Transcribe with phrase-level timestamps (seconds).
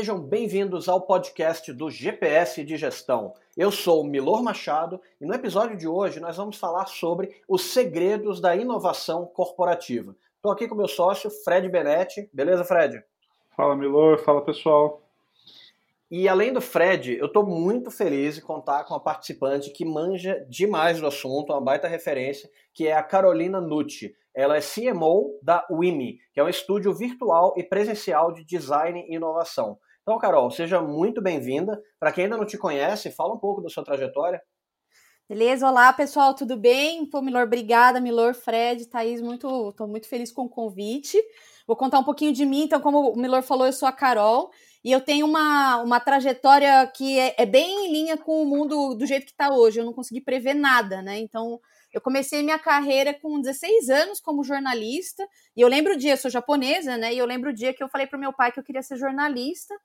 [0.00, 3.34] Sejam bem-vindos ao podcast do GPS de Gestão.
[3.54, 8.40] Eu sou Milor Machado e no episódio de hoje nós vamos falar sobre os segredos
[8.40, 10.16] da inovação corporativa.
[10.36, 12.30] Estou aqui com meu sócio, Fred Benetti.
[12.32, 13.04] Beleza, Fred?
[13.54, 14.16] Fala, Milor.
[14.20, 15.02] Fala, pessoal.
[16.10, 20.42] E além do Fred, eu estou muito feliz de contar com uma participante que manja
[20.48, 24.16] demais do assunto, uma baita referência, que é a Carolina Nucci.
[24.34, 29.16] Ela é CMO da WIMI, que é um estúdio virtual e presencial de design e
[29.16, 29.78] inovação.
[30.02, 31.80] Então, Carol, seja muito bem-vinda.
[31.98, 34.40] Para quem ainda não te conhece, fala um pouco da sua trajetória.
[35.28, 37.06] Beleza, olá pessoal, tudo bem?
[37.08, 41.16] Pô, Milor, obrigada, Milor, Fred, Thaís, muito, estou muito feliz com o convite.
[41.68, 44.50] Vou contar um pouquinho de mim, então, como o Milor falou, eu sou a Carol,
[44.82, 48.96] e eu tenho uma, uma trajetória que é, é bem em linha com o mundo
[48.96, 51.20] do jeito que está hoje, eu não consegui prever nada, né?
[51.20, 51.60] Então,
[51.92, 55.24] eu comecei minha carreira com 16 anos como jornalista,
[55.56, 57.14] e eu lembro o dia, eu sou japonesa, né?
[57.14, 58.82] E eu lembro o dia que eu falei para o meu pai que eu queria
[58.82, 59.76] ser jornalista.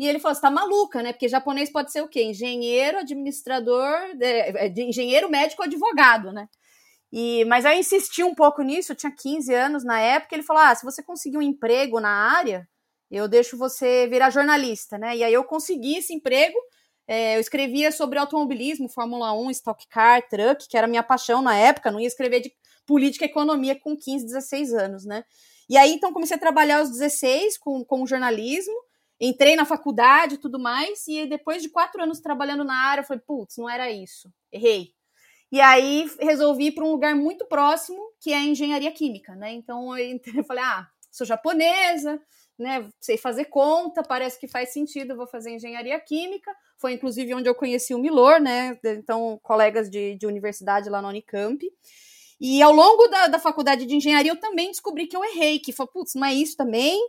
[0.00, 1.12] E ele falou: você tá maluca, né?
[1.12, 2.22] Porque japonês pode ser o quê?
[2.22, 6.48] Engenheiro, administrador, de, de engenheiro, médico, advogado, né?
[7.12, 10.34] E, mas eu insisti um pouco nisso, eu tinha 15 anos na época.
[10.34, 12.66] Ele falou: ah, se você conseguir um emprego na área,
[13.10, 15.16] eu deixo você virar jornalista, né?
[15.16, 16.56] E aí eu consegui esse emprego
[17.10, 21.56] é, eu escrevia sobre automobilismo, Fórmula 1, Stock Car, Truck, que era minha paixão na
[21.56, 22.52] época, não ia escrever de
[22.86, 25.24] política e economia com 15, 16 anos, né?
[25.68, 28.74] E aí, então, comecei a trabalhar aos 16 com, com jornalismo,
[29.20, 33.06] entrei na faculdade e tudo mais, e depois de quatro anos trabalhando na área, eu
[33.06, 34.94] falei, putz, não era isso, errei.
[35.52, 39.52] E aí, resolvi ir para um lugar muito próximo, que é a engenharia química, né?
[39.52, 42.20] Então, eu falei, ah, sou japonesa,
[42.60, 46.54] né, sei fazer conta, parece que faz sentido, vou fazer engenharia química.
[46.78, 48.78] Foi inclusive onde eu conheci o Milor, né?
[48.84, 51.58] Então, colegas de, de universidade lá na Unicamp.
[52.38, 55.72] E ao longo da, da faculdade de engenharia, eu também descobri que eu errei, que
[55.72, 57.00] foi, putz, não é isso também.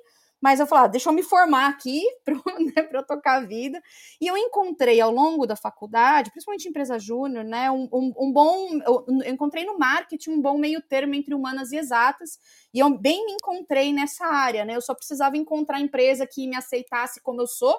[0.42, 3.82] Mas eu falei, ah, deixa eu me formar aqui para né, eu tocar a vida.
[4.20, 8.32] E eu encontrei ao longo da faculdade, principalmente em empresa júnior, né, um, um, um,
[8.34, 8.80] bom.
[8.86, 12.40] Eu encontrei no marketing um bom meio termo entre humanas e exatas.
[12.74, 14.76] E eu bem me encontrei nessa área, né?
[14.76, 17.78] Eu só precisava encontrar empresa que me aceitasse como eu sou.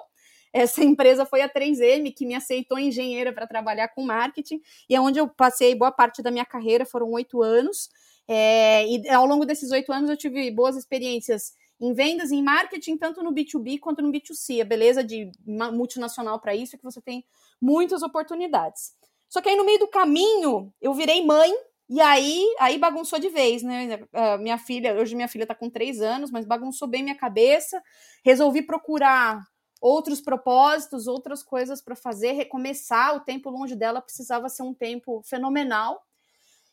[0.53, 5.01] Essa empresa foi a 3M, que me aceitou engenheira para trabalhar com marketing, e é
[5.01, 7.89] onde eu passei boa parte da minha carreira, foram oito anos.
[8.25, 12.97] É, e ao longo desses oito anos eu tive boas experiências em vendas, em marketing,
[12.97, 14.61] tanto no B2B quanto no B2C.
[14.61, 17.25] A beleza de multinacional para isso é que você tem
[17.61, 18.93] muitas oportunidades.
[19.27, 21.51] Só que aí no meio do caminho eu virei mãe
[21.89, 23.99] e aí, aí bagunçou de vez, né?
[24.39, 27.81] Minha filha, hoje minha filha tá com três anos, mas bagunçou bem minha cabeça.
[28.23, 29.43] Resolvi procurar
[29.81, 33.15] outros propósitos, outras coisas para fazer, recomeçar.
[33.15, 36.01] O tempo longe dela precisava ser um tempo fenomenal.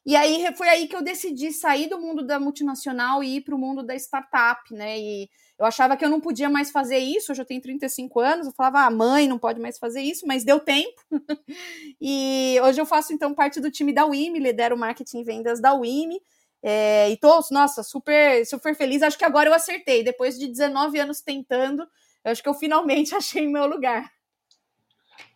[0.04, 3.54] E aí foi aí que eu decidi sair do mundo da multinacional e ir para
[3.54, 4.98] o mundo da startup, né?
[4.98, 5.28] E
[5.58, 8.52] eu achava que eu não podia mais fazer isso, eu já tenho 35 anos, eu
[8.52, 11.02] falava, ah, mãe, não pode mais fazer isso, mas deu tempo.
[12.00, 15.74] e hoje eu faço então parte do time da WIMI, lidero marketing e vendas da
[15.74, 16.18] WIMI.
[16.62, 19.02] É, e tô, nossa, super, super feliz.
[19.02, 20.02] Acho que agora eu acertei.
[20.02, 21.86] Depois de 19 anos tentando,
[22.24, 24.10] acho que eu finalmente achei meu lugar.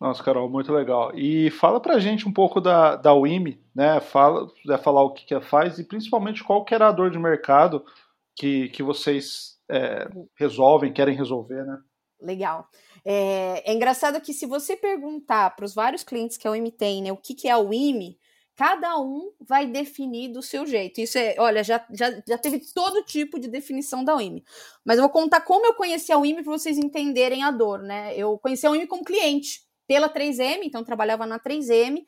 [0.01, 1.13] Nossa, Carol, muito legal.
[1.15, 4.01] E fala pra gente um pouco da, da WIMI, né?
[4.01, 7.19] Fala, quiser falar o que, que faz e principalmente qual que era a dor de
[7.19, 7.85] mercado
[8.37, 11.79] que, que vocês é, resolvem, querem resolver, né?
[12.21, 12.69] Legal.
[13.05, 17.03] É, é engraçado que se você perguntar para os vários clientes que a WIMI tem,
[17.03, 18.19] né, o que, que é a WIMI,
[18.57, 21.01] cada um vai definir do seu jeito.
[21.01, 24.45] Isso é, olha, já, já, já teve todo tipo de definição da WIMI.
[24.85, 28.17] Mas eu vou contar como eu conheci a WIMI para vocês entenderem a dor, né?
[28.17, 32.05] Eu conheci a WIMI como cliente pela 3M, então trabalhava na 3M.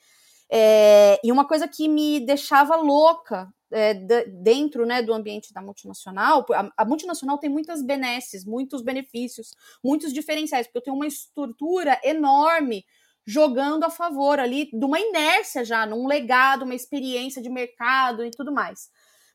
[0.51, 3.95] É, e uma coisa que me deixava louca é,
[4.43, 9.51] dentro né, do ambiente da multinacional, a, a, multinacional tem muitas benesses, muitos benefícios,
[9.83, 12.85] muitos diferenciais, porque eu tenho uma estrutura enorme
[13.27, 18.31] jogando a favor ali de uma inércia já, num legado, uma experiência de mercado e
[18.31, 18.89] tudo mais.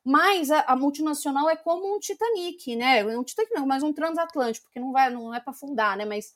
[0.04, 3.06] Mas a, a multinacional é como um Titanic, né?
[3.06, 6.06] Um Titanic não, mas um transatlântico, porque não vai, não é para afundar, né?
[6.06, 6.34] Mas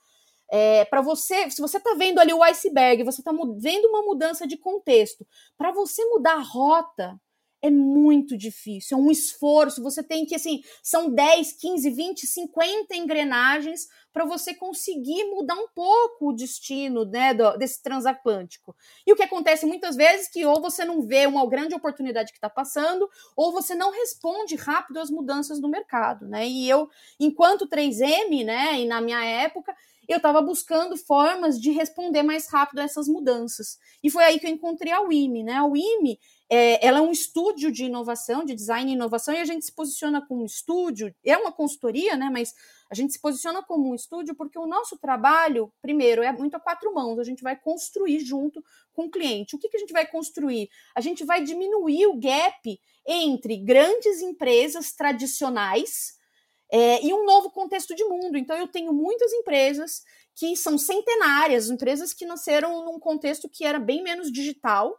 [0.51, 4.47] é, para você, se você está vendo ali o iceberg, você está vendo uma mudança
[4.47, 5.25] de contexto,
[5.57, 7.19] para você mudar a rota
[7.65, 9.81] é muito difícil, é um esforço.
[9.81, 15.67] Você tem que, assim, são 10, 15, 20, 50 engrenagens para você conseguir mudar um
[15.73, 18.75] pouco o destino né, do, desse transatlântico.
[19.05, 22.31] E o que acontece muitas vezes é que ou você não vê uma grande oportunidade
[22.31, 26.27] que está passando, ou você não responde rápido às mudanças do mercado.
[26.27, 26.47] Né?
[26.47, 26.87] E eu,
[27.19, 29.75] enquanto 3M, né, e na minha época,
[30.07, 33.77] eu estava buscando formas de responder mais rápido a essas mudanças.
[34.03, 35.53] E foi aí que eu encontrei a WIMI, né?
[35.53, 36.19] A WIMI,
[36.49, 39.73] é, ela é um estúdio de inovação, de design e inovação, e a gente se
[39.73, 42.29] posiciona como um estúdio, é uma consultoria, né?
[42.31, 42.53] Mas
[42.89, 46.59] A gente se posiciona como um estúdio porque o nosso trabalho, primeiro, é muito a
[46.59, 47.17] quatro mãos.
[47.17, 48.63] A gente vai construir junto
[48.93, 49.55] com o cliente.
[49.55, 50.69] O que, que a gente vai construir?
[50.95, 56.13] A gente vai diminuir o gap entre grandes empresas tradicionais
[56.71, 58.37] é, e um novo contexto de mundo.
[58.37, 60.03] Então, eu tenho muitas empresas
[60.35, 64.97] que são centenárias, empresas que nasceram num contexto que era bem menos digital,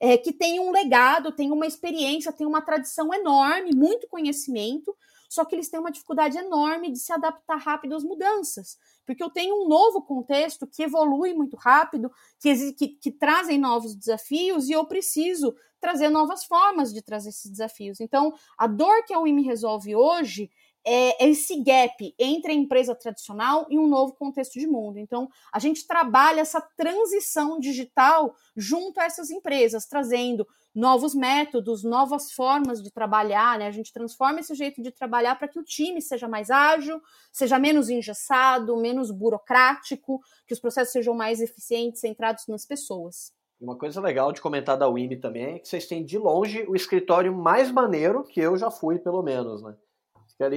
[0.00, 4.96] é, que tem um legado, tem uma experiência, tem uma tradição enorme, muito conhecimento,
[5.28, 8.76] só que eles têm uma dificuldade enorme de se adaptar rápido às mudanças,
[9.06, 12.10] porque eu tenho um novo contexto que evolui muito rápido,
[12.40, 17.50] que, que, que trazem novos desafios e eu preciso trazer novas formas de trazer esses
[17.50, 17.98] desafios.
[18.00, 20.50] Então, a dor que a UIM resolve hoje
[20.84, 24.98] é esse gap entre a empresa tradicional e um novo contexto de mundo.
[24.98, 32.32] Então, a gente trabalha essa transição digital junto a essas empresas, trazendo novos métodos, novas
[32.32, 33.66] formas de trabalhar, né?
[33.66, 37.00] A gente transforma esse jeito de trabalhar para que o time seja mais ágil,
[37.30, 43.32] seja menos engessado, menos burocrático, que os processos sejam mais eficientes, centrados nas pessoas.
[43.60, 46.74] Uma coisa legal de comentar da WIMI também é que vocês têm de longe o
[46.74, 49.76] escritório mais maneiro que eu já fui, pelo menos, né?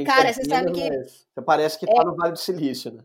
[0.06, 0.90] Cara, você sabe que.
[0.90, 2.06] Você parece que tá é...
[2.06, 3.04] no Vale do Silício, né?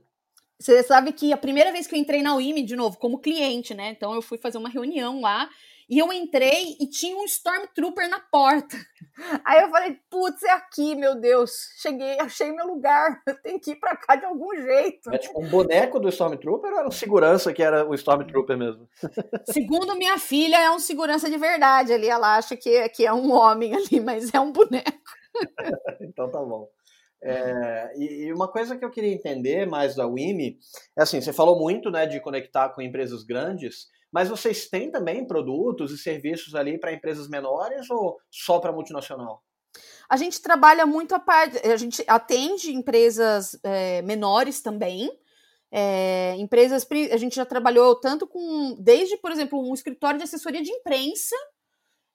[0.58, 3.72] Você sabe que a primeira vez que eu entrei na UIM, de novo, como cliente,
[3.72, 3.90] né?
[3.90, 5.48] Então eu fui fazer uma reunião lá
[5.90, 8.76] e eu entrei e tinha um Stormtrooper na porta.
[9.44, 11.50] Aí eu falei, putz, é aqui, meu Deus.
[11.82, 13.20] Cheguei, achei meu lugar.
[13.26, 15.12] Eu tenho que ir pra cá de algum jeito.
[15.12, 18.88] É tipo um boneco do Stormtrooper ou era um segurança que era o Stormtrooper mesmo?
[19.50, 22.06] Segundo minha filha, é um segurança de verdade ali.
[22.06, 25.19] Ela acha que, que é um homem ali, mas é um boneco.
[26.00, 26.68] então tá bom.
[27.22, 30.58] É, e, uma coisa que eu queria entender mais da WIMI
[30.98, 35.26] é assim, você falou muito né, de conectar com empresas grandes, mas vocês têm também
[35.26, 39.42] produtos e serviços ali para empresas menores ou só para multinacional?
[40.08, 45.08] A gente trabalha muito a parte, a gente atende empresas é, menores também.
[45.70, 50.62] É, empresas, a gente já trabalhou tanto com, desde, por exemplo, um escritório de assessoria
[50.62, 51.36] de imprensa,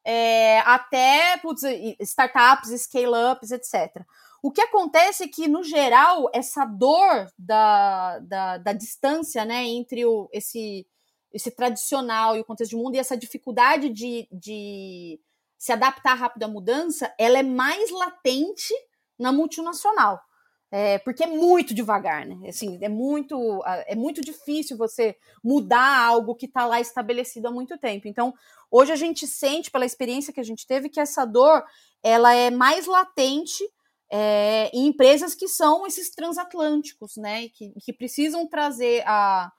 [0.05, 1.63] é, até putz,
[1.99, 4.05] startups, scale-ups, etc.
[4.43, 10.05] O que acontece é que, no geral, essa dor da, da, da distância né, entre
[10.05, 10.85] o, esse,
[11.33, 15.19] esse tradicional e o contexto de mundo e essa dificuldade de, de
[15.57, 18.71] se adaptar rápido à mudança, ela é mais latente
[19.17, 20.21] na multinacional.
[20.71, 22.49] É, porque é muito devagar, né?
[22.49, 27.77] Assim, é muito, é muito difícil você mudar algo que está lá estabelecido há muito
[27.77, 28.07] tempo.
[28.07, 28.33] Então,
[28.69, 31.63] hoje a gente sente, pela experiência que a gente teve, que essa dor
[32.03, 33.63] ela é mais latente
[34.11, 37.47] é, em empresas que são esses transatlânticos, né?
[37.49, 39.51] Que, que precisam trazer a,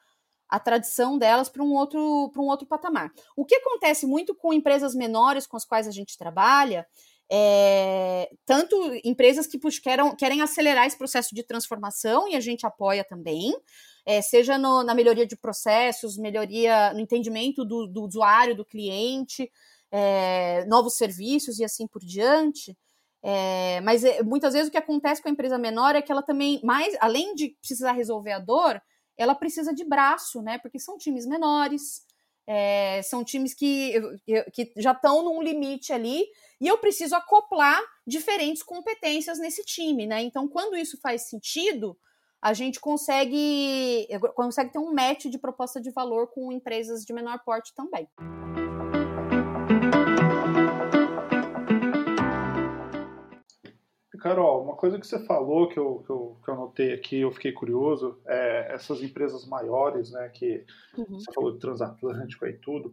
[0.49, 3.13] a tradição delas para um outro para um outro patamar.
[3.37, 6.87] O que acontece muito com empresas menores com as quais a gente trabalha
[7.31, 13.05] é, tanto empresas que querem, querem acelerar esse processo de transformação e a gente apoia
[13.05, 13.55] também,
[14.05, 19.51] é, seja no, na melhoria de processos, melhoria no entendimento do, do usuário, do cliente,
[19.91, 22.77] é, novos serviços e assim por diante.
[23.23, 26.61] É, mas muitas vezes o que acontece com a empresa menor é que ela também,
[26.63, 28.81] mais além de precisar resolver a dor,
[29.17, 30.59] ela precisa de braço, né?
[30.59, 32.06] Porque são times menores,
[32.47, 33.95] é, são times que,
[34.53, 36.25] que já estão num limite ali
[36.61, 40.23] e eu preciso acoplar diferentes competências nesse time, né?
[40.23, 41.99] Então, quando isso faz sentido,
[42.41, 47.41] a gente consegue, consegue ter um match de proposta de valor com empresas de menor
[47.45, 48.09] porte também.
[54.27, 57.31] Carol, uma coisa que você falou que eu, que eu, que eu notei aqui, eu
[57.31, 60.65] fiquei curioso, é essas empresas maiores, né, que
[60.99, 61.05] uhum.
[61.21, 62.93] você falou de transatlântico e tudo,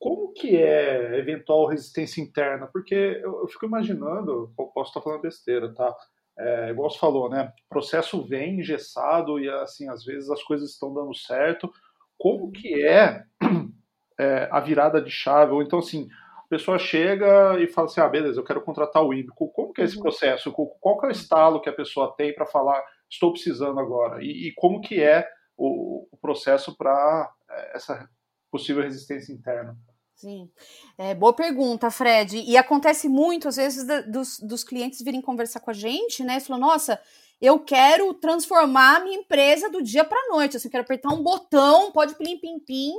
[0.00, 2.66] como que é eventual resistência interna?
[2.66, 5.94] Porque eu, eu fico imaginando, posso estar falando besteira, tá?
[6.36, 10.70] É, igual você falou, né, o processo vem engessado e, assim, às vezes as coisas
[10.70, 11.72] estão dando certo.
[12.18, 13.22] Como que é,
[14.18, 15.52] é a virada de chave?
[15.52, 16.08] Ou então, assim,
[16.44, 19.48] a pessoa chega e fala assim, ah, beleza, eu quero contratar o IBICO.
[19.48, 20.02] Como que é esse uhum.
[20.02, 20.52] processo?
[20.52, 24.22] Qual que é o estalo que a pessoa tem para falar, estou precisando agora?
[24.22, 28.08] E, e como que é o, o processo para é, essa
[28.50, 29.76] possível resistência interna?
[30.14, 30.48] Sim,
[30.96, 32.38] é, boa pergunta, Fred.
[32.46, 36.38] E acontece muito, às vezes, da, dos, dos clientes virem conversar com a gente, né?
[36.40, 37.00] Falando, nossa,
[37.40, 40.56] eu quero transformar a minha empresa do dia para a noite.
[40.56, 42.92] Assim, eu quero apertar um botão, pode plim, pim, pim,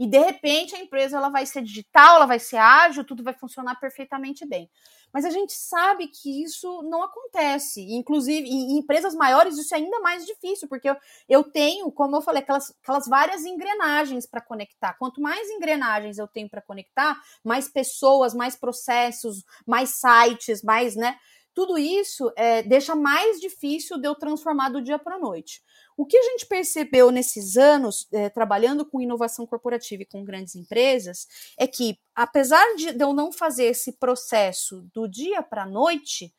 [0.00, 3.34] e de repente a empresa ela vai ser digital, ela vai ser ágil, tudo vai
[3.34, 4.66] funcionar perfeitamente bem.
[5.12, 7.82] Mas a gente sabe que isso não acontece.
[7.92, 10.96] Inclusive, em empresas maiores, isso é ainda mais difícil, porque eu,
[11.28, 14.94] eu tenho, como eu falei, aquelas, aquelas várias engrenagens para conectar.
[14.94, 21.18] Quanto mais engrenagens eu tenho para conectar, mais pessoas, mais processos, mais sites, mais, né?
[21.54, 25.62] Tudo isso é, deixa mais difícil de eu transformar do dia para a noite.
[25.96, 30.54] O que a gente percebeu nesses anos, é, trabalhando com inovação corporativa e com grandes
[30.54, 31.26] empresas,
[31.58, 36.32] é que, apesar de, eu não fazer esse processo do dia para a noite,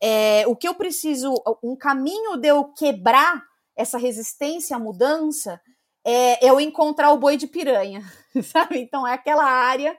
[0.00, 3.44] é, o que eu preciso, um caminho de eu quebrar
[3.76, 5.60] essa resistência à mudança
[6.04, 8.02] é eu encontrar o boi de piranha,
[8.42, 8.78] sabe?
[8.78, 9.96] Então, é aquela área,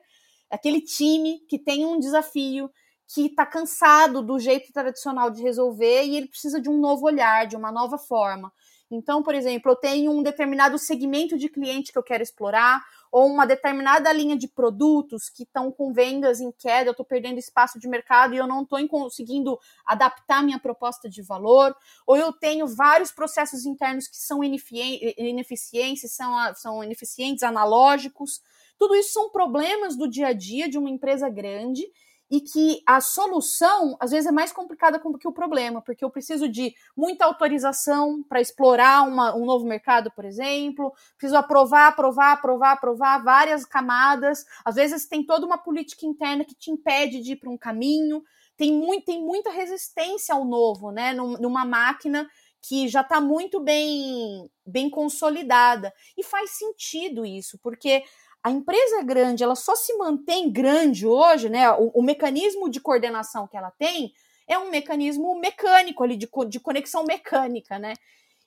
[0.50, 2.70] aquele time que tem um desafio,
[3.12, 7.48] que está cansado do jeito tradicional de resolver e ele precisa de um novo olhar,
[7.48, 8.54] de uma nova forma.
[8.92, 13.28] Então, por exemplo, eu tenho um determinado segmento de cliente que eu quero explorar, ou
[13.28, 17.80] uma determinada linha de produtos que estão com vendas em queda, eu estou perdendo espaço
[17.80, 21.76] de mercado e eu não estou conseguindo adaptar minha proposta de valor,
[22.06, 28.42] ou eu tenho vários processos internos que são ineficientes, são, são ineficientes, analógicos.
[28.78, 31.84] Tudo isso são problemas do dia a dia de uma empresa grande
[32.30, 36.48] e que a solução às vezes é mais complicada que o problema, porque eu preciso
[36.48, 42.72] de muita autorização para explorar uma, um novo mercado, por exemplo, preciso aprovar, aprovar, aprovar,
[42.74, 44.46] aprovar várias camadas.
[44.64, 48.24] Às vezes tem toda uma política interna que te impede de ir para um caminho.
[48.56, 51.14] Tem, muito, tem muita resistência ao novo, né?
[51.14, 52.28] Numa máquina
[52.62, 55.94] que já está muito bem, bem consolidada.
[56.18, 58.04] E faz sentido isso, porque
[58.44, 61.70] a empresa é grande, ela só se mantém grande hoje, né?
[61.72, 64.14] O, o, mecanismo de coordenação que ela tem
[64.48, 67.94] é um mecanismo mecânico ali, de, de conexão mecânica, né?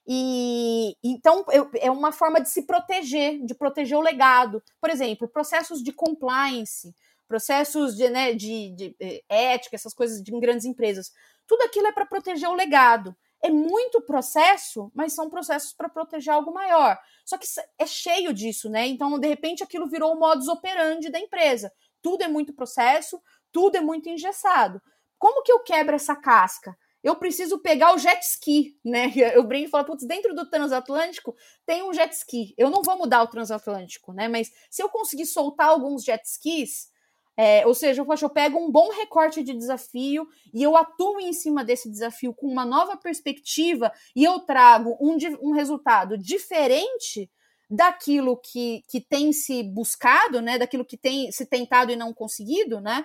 [0.07, 1.45] E então
[1.79, 4.63] é uma forma de se proteger, de proteger o legado.
[4.81, 6.93] Por exemplo, processos de compliance,
[7.29, 11.13] processos de, né, de, de eh, ética, essas coisas de, grandes empresas.
[11.47, 16.33] Tudo aquilo é para proteger o legado é muito processo, mas são processos para proteger
[16.33, 16.97] algo maior.
[17.25, 17.47] Só que
[17.79, 18.87] é cheio disso, né?
[18.87, 21.73] Então, de repente, aquilo virou o modus operandi da empresa.
[22.01, 23.21] Tudo é muito processo,
[23.51, 24.81] tudo é muito engessado.
[25.19, 26.77] Como que eu quebro essa casca?
[27.03, 29.13] Eu preciso pegar o jet ski, né?
[29.35, 31.35] Eu brinco e falo, putz, dentro do transatlântico
[31.67, 32.55] tem um jet ski.
[32.57, 34.29] Eu não vou mudar o transatlântico, né?
[34.29, 36.92] Mas se eu conseguir soltar alguns jet skis,
[37.37, 41.33] é, ou seja, eu, eu pego um bom recorte de desafio e eu atuo em
[41.33, 47.31] cima desse desafio com uma nova perspectiva e eu trago um, um resultado diferente
[47.71, 50.59] daquilo que, que tem se buscado, né?
[50.59, 53.03] Daquilo que tem se tentado e não conseguido, né?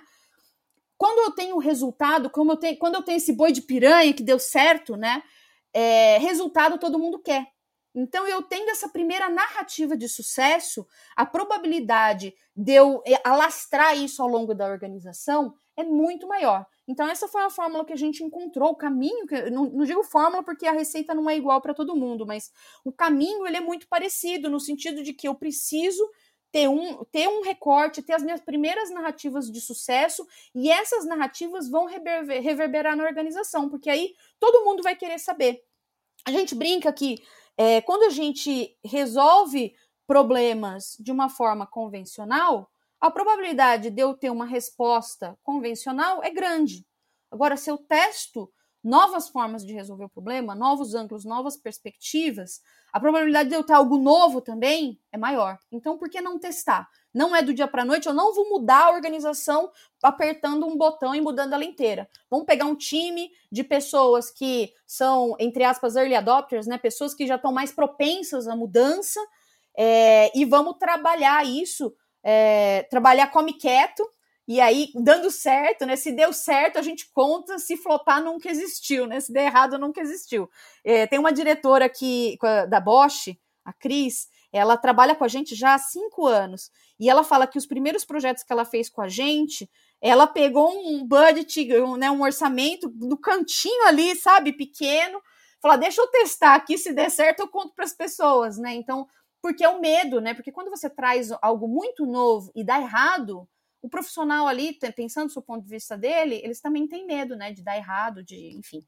[0.98, 4.22] Quando eu tenho resultado, como eu tenho, quando eu tenho esse boi de piranha que
[4.22, 5.22] deu certo, né?
[5.72, 7.46] É, resultado todo mundo quer.
[7.94, 14.22] Então, eu tendo essa primeira narrativa de sucesso, a probabilidade de eu eh, alastrar isso
[14.22, 16.66] ao longo da organização é muito maior.
[16.86, 20.02] Então, essa foi a fórmula que a gente encontrou, o caminho, que, não, não digo
[20.02, 22.50] fórmula porque a receita não é igual para todo mundo, mas
[22.84, 26.08] o caminho ele é muito parecido, no sentido de que eu preciso
[26.50, 31.68] ter um, ter um recorte, ter as minhas primeiras narrativas de sucesso, e essas narrativas
[31.68, 35.62] vão reverberar na organização, porque aí todo mundo vai querer saber.
[36.24, 37.22] A gente brinca que
[37.58, 39.74] é, quando a gente resolve
[40.06, 46.86] problemas de uma forma convencional, a probabilidade de eu ter uma resposta convencional é grande.
[47.30, 48.50] Agora, se eu testo
[48.82, 52.60] novas formas de resolver o problema, novos ângulos, novas perspectivas,
[52.92, 55.58] a probabilidade de eu ter algo novo também é maior.
[55.70, 56.88] Então, por que não testar?
[57.18, 61.12] Não é do dia para noite, eu não vou mudar a organização apertando um botão
[61.16, 62.08] e mudando ela inteira.
[62.30, 66.78] Vamos pegar um time de pessoas que são, entre aspas, early adopters, né?
[66.78, 69.18] Pessoas que já estão mais propensas à mudança,
[69.76, 74.08] é, e vamos trabalhar isso, é, trabalhar come quieto,
[74.46, 75.96] e aí, dando certo, né?
[75.96, 79.18] Se deu certo, a gente conta, se flopar, nunca existiu, né?
[79.18, 80.48] Se der errado, nunca existiu.
[80.84, 85.74] É, tem uma diretora aqui da Bosch, a Cris, ela trabalha com a gente já
[85.74, 86.70] há cinco anos.
[86.98, 89.68] E ela fala que os primeiros projetos que ela fez com a gente,
[90.00, 95.20] ela pegou um budget, um, né, um orçamento do cantinho ali, sabe, pequeno.
[95.60, 98.74] Fala, deixa eu testar aqui, se der certo, eu conto para as pessoas, né?
[98.74, 99.06] Então,
[99.42, 100.34] porque é o medo, né?
[100.34, 103.48] Porque quando você traz algo muito novo e dá errado,
[103.82, 107.62] o profissional ali, pensando do ponto de vista dele, eles também têm medo, né, de
[107.62, 108.80] dar errado, de, enfim.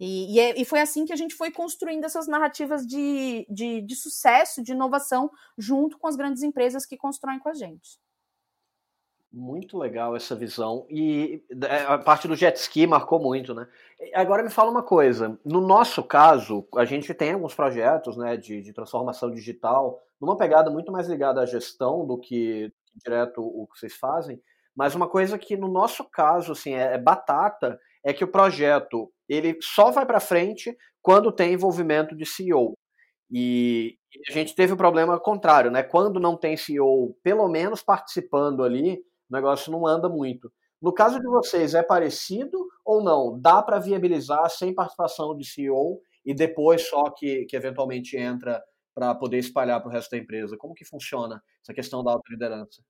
[0.00, 3.82] E, e, é, e foi assim que a gente foi construindo essas narrativas de, de,
[3.82, 8.00] de sucesso, de inovação, junto com as grandes empresas que constroem com a gente.
[9.30, 10.86] Muito legal essa visão.
[10.88, 13.68] E é, a parte do jet ski marcou muito, né?
[14.14, 15.38] Agora me fala uma coisa.
[15.44, 20.70] No nosso caso, a gente tem alguns projetos né, de, de transformação digital, numa pegada
[20.70, 24.42] muito mais ligada à gestão do que direto o que vocês fazem,
[24.74, 29.12] mas uma coisa que no nosso caso assim é, é batata é que o projeto
[29.28, 32.76] ele só vai para frente quando tem envolvimento de CEO.
[33.30, 33.96] E
[34.28, 35.82] a gente teve o problema contrário, né?
[35.82, 38.94] Quando não tem CEO, pelo menos participando ali,
[39.30, 40.52] o negócio não anda muito.
[40.82, 43.38] No caso de vocês, é parecido ou não?
[43.38, 48.62] Dá para viabilizar sem participação de CEO e depois só que, que eventualmente entra
[48.94, 50.56] para poder espalhar para o resto da empresa?
[50.56, 52.82] Como que funciona essa questão da alta liderança?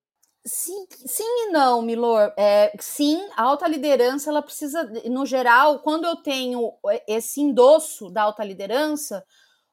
[0.47, 2.33] Sim, sim e não, Milor.
[2.37, 6.73] É, sim, a alta liderança, ela precisa, no geral, quando eu tenho
[7.07, 9.23] esse endosso da alta liderança,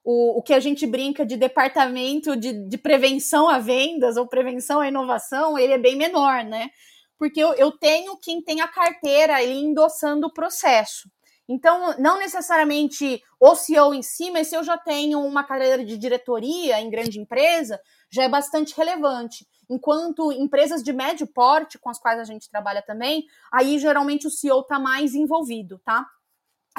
[0.04, 4.82] o, o que a gente brinca de departamento de, de prevenção a vendas ou prevenção
[4.82, 6.70] à inovação, ele é bem menor, né?
[7.18, 11.10] Porque eu, eu tenho quem tem a carteira ali endossando o processo.
[11.50, 15.98] Então, não necessariamente o CEO em si, mas se eu já tenho uma carreira de
[15.98, 17.80] diretoria em grande empresa,
[18.12, 19.46] já é bastante relevante.
[19.70, 24.32] Enquanto empresas de médio porte, com as quais a gente trabalha também, aí geralmente o
[24.32, 26.06] CEO está mais envolvido, tá?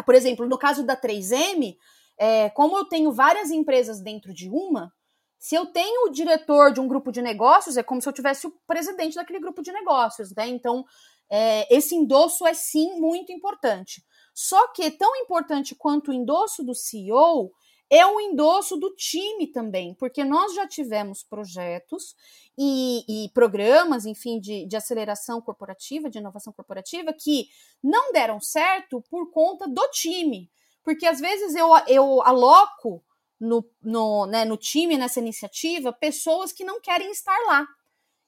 [0.04, 1.76] Por exemplo, no caso da 3M,
[2.16, 4.92] é, como eu tenho várias empresas dentro de uma,
[5.38, 8.46] se eu tenho o diretor de um grupo de negócios, é como se eu tivesse
[8.46, 10.48] o presidente daquele grupo de negócios, né?
[10.48, 10.84] Então,
[11.30, 14.02] é, esse endosso é sim muito importante.
[14.34, 17.52] Só que tão importante quanto o endosso do CEO
[17.90, 22.14] é o endosso do time também, porque nós já tivemos projetos
[22.56, 27.48] e, e programas, enfim, de, de, aceleração corporativa, de inovação corporativa, que
[27.82, 30.50] não deram certo por conta do time.
[30.84, 33.02] Porque às vezes eu, eu aloco
[33.40, 37.66] no, no, né, no time, nessa iniciativa, pessoas que não querem estar lá.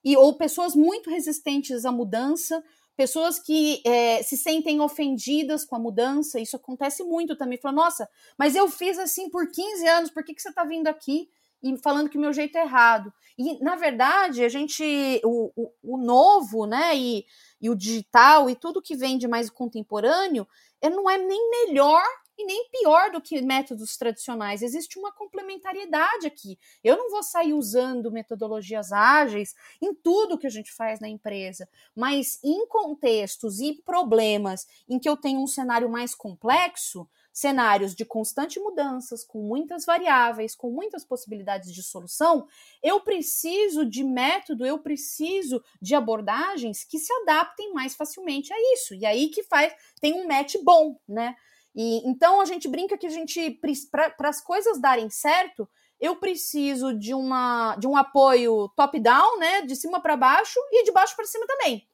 [0.03, 2.65] E, ou pessoas muito resistentes à mudança,
[3.01, 7.57] pessoas que é, se sentem ofendidas com a mudança, isso acontece muito também.
[7.57, 10.87] Fala, nossa, mas eu fiz assim por 15 anos, por que, que você está vindo
[10.87, 11.31] aqui
[11.63, 13.11] e falando que o meu jeito é errado?
[13.39, 14.85] E, na verdade, a gente,
[15.25, 17.25] o, o, o novo, né, e,
[17.59, 20.47] e o digital e tudo que vem de mais contemporâneo,
[20.79, 22.05] é, não é nem melhor
[22.41, 24.63] e nem pior do que métodos tradicionais.
[24.63, 26.59] Existe uma complementariedade aqui.
[26.83, 31.69] Eu não vou sair usando metodologias ágeis em tudo que a gente faz na empresa,
[31.95, 38.05] mas em contextos e problemas em que eu tenho um cenário mais complexo, cenários de
[38.05, 42.47] constante mudanças, com muitas variáveis, com muitas possibilidades de solução,
[42.83, 48.95] eu preciso de método, eu preciso de abordagens que se adaptem mais facilmente a isso.
[48.95, 51.37] E aí que faz tem um match bom, né?
[51.75, 53.59] E então a gente brinca que a gente
[53.91, 55.69] para as coisas darem certo,
[56.01, 60.93] eu preciso de uma de um apoio top-down, né, de cima para baixo e de
[60.93, 61.87] baixo para cima também.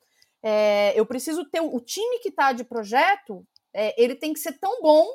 [0.42, 4.52] É, eu preciso ter o time que está de projeto, é, ele tem que ser
[4.58, 5.06] tão bom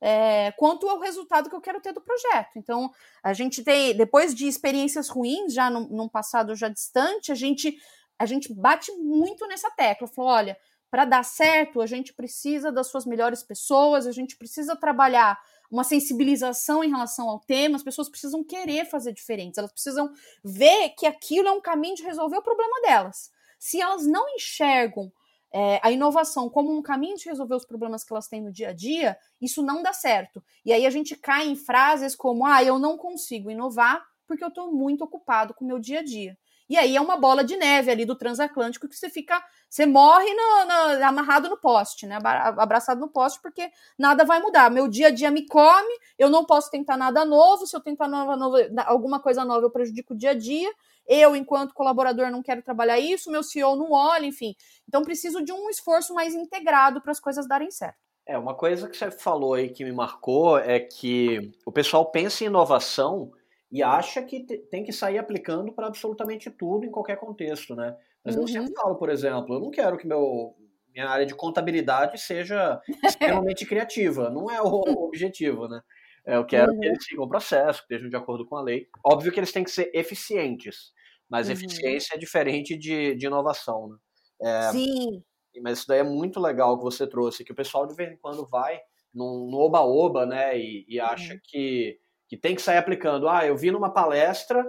[0.00, 2.50] é, quanto o resultado que eu quero ter do projeto.
[2.56, 2.90] Então,
[3.22, 7.76] a gente tem, depois de experiências ruins, já num, num passado já distante, a gente,
[8.18, 10.06] a gente bate muito nessa tecla.
[10.06, 10.56] Falou, olha,
[10.90, 15.38] para dar certo, a gente precisa das suas melhores pessoas, a gente precisa trabalhar
[15.70, 20.10] uma sensibilização em relação ao tema, as pessoas precisam querer fazer diferentes, elas precisam
[20.42, 23.30] ver que aquilo é um caminho de resolver o problema delas.
[23.58, 25.12] Se elas não enxergam
[25.52, 28.70] é, a inovação como um caminho de resolver os problemas que elas têm no dia
[28.70, 30.42] a dia, isso não dá certo.
[30.64, 34.48] E aí a gente cai em frases como: ah, eu não consigo inovar porque eu
[34.48, 36.36] estou muito ocupado com o meu dia a dia.
[36.68, 40.28] E aí é uma bola de neve ali do transatlântico que você fica, você morre
[40.34, 42.18] no, no, amarrado no poste, né?
[42.58, 44.70] Abraçado no poste, porque nada vai mudar.
[44.70, 47.66] Meu dia a dia me come, eu não posso tentar nada novo.
[47.66, 50.70] Se eu tentar nova, nova, alguma coisa nova, eu prejudico o dia a dia.
[51.06, 54.54] Eu, enquanto colaborador, não quero trabalhar isso, meu CEO não olha, enfim.
[54.86, 57.96] Então preciso de um esforço mais integrado para as coisas darem certo.
[58.26, 62.44] É, uma coisa que você falou aí que me marcou é que o pessoal pensa
[62.44, 63.32] em inovação
[63.70, 67.96] e acha que tem que sair aplicando para absolutamente tudo em qualquer contexto, né?
[68.24, 68.42] Mas uhum.
[68.42, 70.54] eu sempre falo, por exemplo, eu não quero que meu,
[70.92, 75.80] minha área de contabilidade seja extremamente criativa, não é o objetivo, né?
[76.24, 76.80] Eu quero uhum.
[76.80, 78.86] que eles sigam o processo, que estejam de acordo com a lei.
[79.04, 80.92] Óbvio que eles têm que ser eficientes,
[81.28, 81.54] mas uhum.
[81.54, 83.96] eficiência é diferente de, de inovação, né?
[84.40, 85.22] É, Sim.
[85.62, 88.16] Mas isso daí é muito legal que você trouxe, que o pessoal de vez em
[88.16, 88.78] quando vai
[89.12, 91.40] no oba-oba, né, e, e acha uhum.
[91.42, 91.98] que
[92.28, 93.28] que tem que sair aplicando.
[93.28, 94.64] Ah, eu vi numa palestra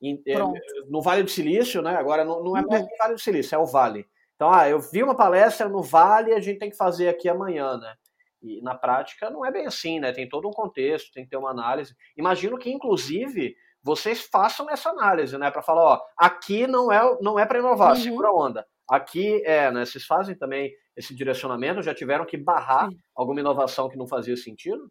[0.00, 0.38] em, eh,
[0.88, 1.96] no Vale do Silício, né?
[1.96, 2.88] Agora não, não é mais uhum.
[2.98, 4.06] Vale do Silício, é o Vale.
[4.34, 7.76] Então, ah, eu vi uma palestra no Vale, a gente tem que fazer aqui amanhã,
[7.76, 7.94] né?
[8.42, 10.12] E na prática não é bem assim, né?
[10.12, 11.94] Tem todo um contexto, tem que ter uma análise.
[12.16, 15.50] Imagino que, inclusive, vocês façam essa análise, né?
[15.50, 17.96] Para falar, ó, aqui não é, não é para inovar, uhum.
[17.96, 18.66] segura a onda.
[18.88, 19.84] Aqui é, né?
[19.84, 22.98] Vocês fazem também esse direcionamento, já tiveram que barrar Sim.
[23.14, 24.90] alguma inovação que não fazia sentido?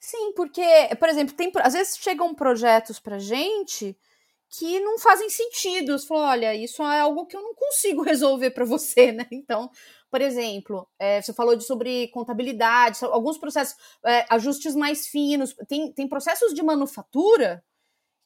[0.00, 0.62] Sim, porque,
[0.98, 3.96] por exemplo, tem, às vezes chegam projetos pra gente
[4.50, 5.98] que não fazem sentido.
[5.98, 9.26] Você falou, olha, isso é algo que eu não consigo resolver para você, né?
[9.32, 9.70] Então,
[10.10, 15.54] por exemplo, é, você falou de, sobre contabilidade, alguns processos, é, ajustes mais finos.
[15.68, 17.62] Tem, tem processos de manufatura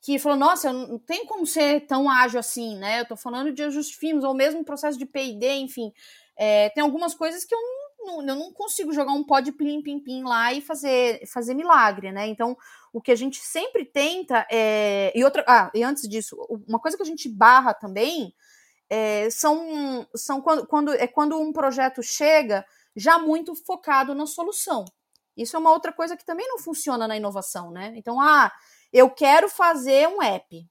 [0.02, 3.00] que falou, nossa, não tem como ser tão ágil assim, né?
[3.00, 5.92] Eu tô falando de ajustes finos, ou mesmo processo de P&D, enfim.
[6.36, 9.52] É, tem algumas coisas que eu não não, eu não consigo jogar um pó de
[9.52, 12.26] plim-pim-pim lá e fazer, fazer milagre, né?
[12.26, 12.56] Então,
[12.92, 15.12] o que a gente sempre tenta é.
[15.14, 15.44] E outra.
[15.48, 16.36] Ah, e antes disso,
[16.68, 18.34] uma coisa que a gente barra também
[18.90, 24.84] é, são, são quando, quando, é quando um projeto chega já muito focado na solução.
[25.36, 27.92] Isso é uma outra coisa que também não funciona na inovação, né?
[27.96, 28.52] Então, ah,
[28.92, 30.68] eu quero fazer um app.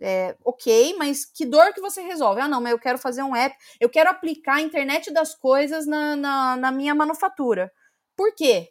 [0.00, 2.40] É, ok, mas que dor que você resolve?
[2.40, 5.86] Ah, não, mas eu quero fazer um app, eu quero aplicar a internet das coisas
[5.86, 7.72] na, na, na minha manufatura.
[8.16, 8.68] Por quê?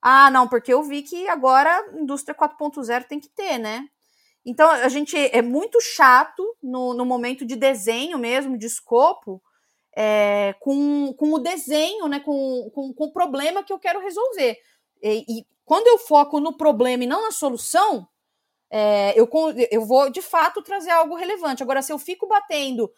[0.00, 3.88] Ah, não, porque eu vi que agora a indústria 4.0 tem que ter, né?
[4.46, 9.42] Então a gente é muito chato no, no momento de desenho mesmo, de escopo,
[9.96, 12.20] é, com, com o desenho, né?
[12.20, 14.56] Com, com, com o problema que eu quero resolver.
[15.02, 18.08] E, e quando eu foco no problema e não na solução,
[18.70, 19.28] é, eu,
[19.70, 21.62] eu vou de fato trazer algo relevante.
[21.62, 22.92] Agora, se eu fico batendo,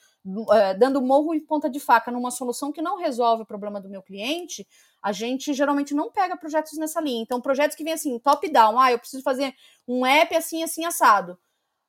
[0.52, 3.88] é, dando morro e ponta de faca numa solução que não resolve o problema do
[3.88, 4.66] meu cliente,
[5.02, 7.22] a gente geralmente não pega projetos nessa linha.
[7.22, 9.54] Então, projetos que vêm assim, top-down, ah, eu preciso fazer
[9.86, 11.38] um app assim, assim, assado.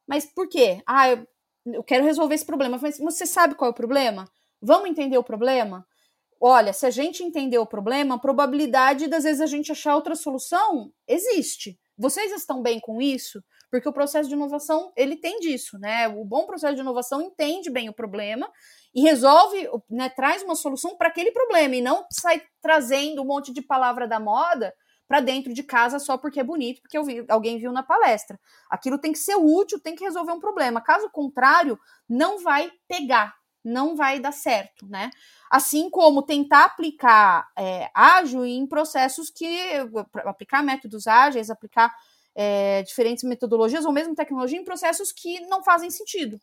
[0.08, 0.82] Mas por quê?
[0.86, 1.28] Ah, eu,
[1.66, 2.78] eu quero resolver esse problema.
[2.82, 4.30] Mas você sabe qual é o problema?
[4.62, 5.86] Vamos entender o problema?
[6.40, 10.16] Olha, se a gente entender o problema, a probabilidade das vezes a gente achar outra
[10.16, 11.80] solução existe.
[11.98, 13.44] Vocês estão bem com isso?
[13.72, 16.10] Porque o processo de inovação, ele tem disso, né?
[16.10, 18.52] O bom processo de inovação entende bem o problema
[18.94, 23.54] e resolve, né, traz uma solução para aquele problema e não sai trazendo um monte
[23.54, 24.74] de palavra da moda
[25.08, 28.40] para dentro de casa só porque é bonito, porque vi, alguém viu na palestra.
[28.70, 30.82] Aquilo tem que ser útil, tem que resolver um problema.
[30.82, 35.10] Caso contrário, não vai pegar, não vai dar certo, né?
[35.50, 39.72] Assim como tentar aplicar é, ágil em processos que
[40.26, 41.94] aplicar métodos ágeis, aplicar
[42.36, 46.40] é, diferentes metodologias ou mesmo tecnologia em processos que não fazem sentido.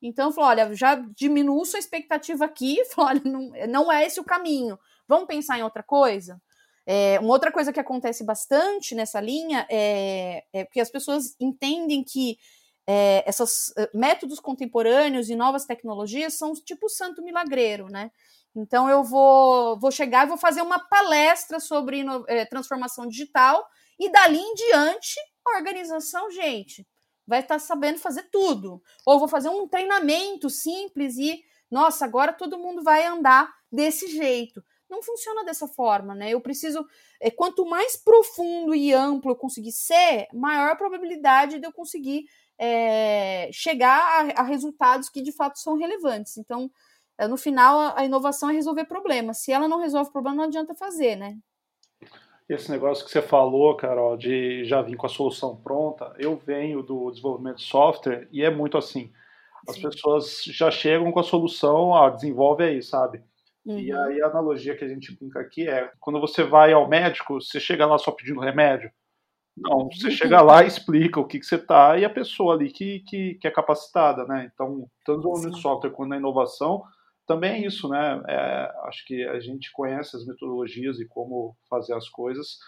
[0.00, 4.24] Então, falou, olha, já diminuo sua expectativa aqui, falou, olha, não, não é esse o
[4.24, 6.40] caminho, vamos pensar em outra coisa?
[6.86, 12.04] É, uma outra coisa que acontece bastante nessa linha é, é que as pessoas entendem
[12.04, 12.38] que
[12.86, 18.12] é, esses é, métodos contemporâneos e novas tecnologias são tipo santo milagreiro, né?
[18.54, 23.66] Então eu vou, vou chegar e vou fazer uma palestra sobre é, transformação digital
[23.98, 26.86] e dali em diante, a organização, gente,
[27.26, 28.82] vai estar tá sabendo fazer tudo.
[29.04, 34.62] Ou vou fazer um treinamento simples e, nossa, agora todo mundo vai andar desse jeito.
[34.88, 36.30] Não funciona dessa forma, né?
[36.30, 36.86] Eu preciso.
[37.20, 42.26] É, quanto mais profundo e amplo eu conseguir ser, maior a probabilidade de eu conseguir
[42.58, 43.98] é, chegar
[44.36, 46.36] a, a, resultados que de fato são relevantes.
[46.36, 46.70] Então,
[47.18, 49.38] é, no final, a, a inovação é resolver problemas.
[49.38, 51.36] Se ela não resolve problema, não adianta fazer, né?
[52.48, 56.82] Esse negócio que você falou, Carol, de já vir com a solução pronta, eu venho
[56.82, 59.12] do desenvolvimento de software e é muito assim.
[59.68, 59.82] As Sim.
[59.82, 63.20] pessoas já chegam com a solução, ah, desenvolve aí, sabe?
[63.64, 63.80] Uhum.
[63.80, 67.40] E aí a analogia que a gente brinca aqui é, quando você vai ao médico,
[67.40, 68.90] você chega lá só pedindo remédio?
[69.56, 73.00] Não, você chega lá, explica o que, que você tá e a pessoa ali que,
[73.00, 74.50] que, que é capacitada, né?
[74.52, 76.84] Então, tanto no software quanto na inovação,
[77.26, 78.22] também é isso, né?
[78.28, 82.58] É, acho que a gente conhece as metodologias e como fazer as coisas,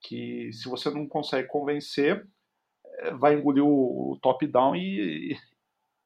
[0.00, 2.26] que se você não consegue convencer,
[2.98, 5.36] é, vai engolir o, o top-down e, e,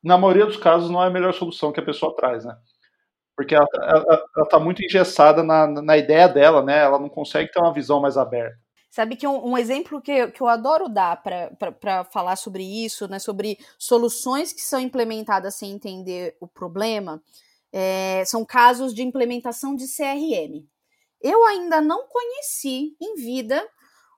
[0.02, 2.56] na maioria dos casos, não é a melhor solução que a pessoa traz, né?
[3.36, 3.66] Porque ela,
[4.38, 6.78] está muito engessada na, na ideia dela, né?
[6.78, 8.56] Ela não consegue ter uma visão mais aberta.
[8.96, 13.18] Sabe que um, um, exemplo que, que eu adoro dar para falar sobre isso, né,
[13.18, 17.22] sobre soluções que são implementadas sem entender o problema,
[17.78, 20.66] é, são casos de implementação de CRM.
[21.20, 23.62] Eu ainda não conheci em vida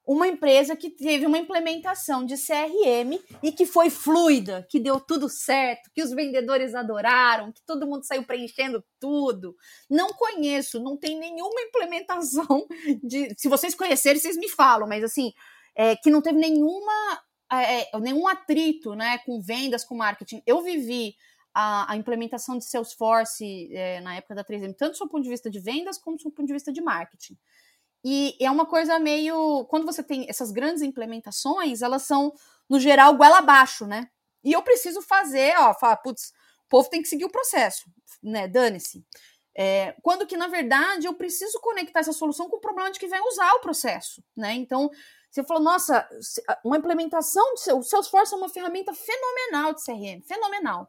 [0.07, 5.29] uma empresa que teve uma implementação de CRM e que foi fluida, que deu tudo
[5.29, 9.57] certo, que os vendedores adoraram, que todo mundo saiu preenchendo tudo.
[9.91, 12.65] Não conheço, não tem nenhuma implementação
[13.03, 13.35] de.
[13.37, 15.33] Se vocês conhecerem, vocês me falam, mas assim,
[15.75, 20.45] é, que não teve nenhuma, é, é nenhum atrito né, com vendas, com marketing.
[20.47, 21.17] Eu vivi
[21.61, 25.51] a, a implementação de Salesforce é, na época da 3M, tanto do ponto de vista
[25.51, 27.37] de vendas como do ponto de vista de marketing.
[28.05, 29.65] E é uma coisa meio.
[29.65, 32.33] Quando você tem essas grandes implementações, elas são,
[32.69, 34.09] no geral, goela abaixo, né?
[34.45, 36.33] E eu preciso fazer, ó, falar, putz,
[36.67, 37.91] o povo tem que seguir o processo,
[38.23, 38.47] né?
[38.47, 39.05] Dane-se.
[39.53, 43.09] É, quando que, na verdade, eu preciso conectar essa solução com o problema de que
[43.09, 44.53] vem usar o processo, né?
[44.53, 44.89] Então,
[45.29, 46.09] você falou, nossa,
[46.63, 47.45] uma implementação,
[47.75, 50.89] o Salesforce é uma ferramenta fenomenal de CRM, fenomenal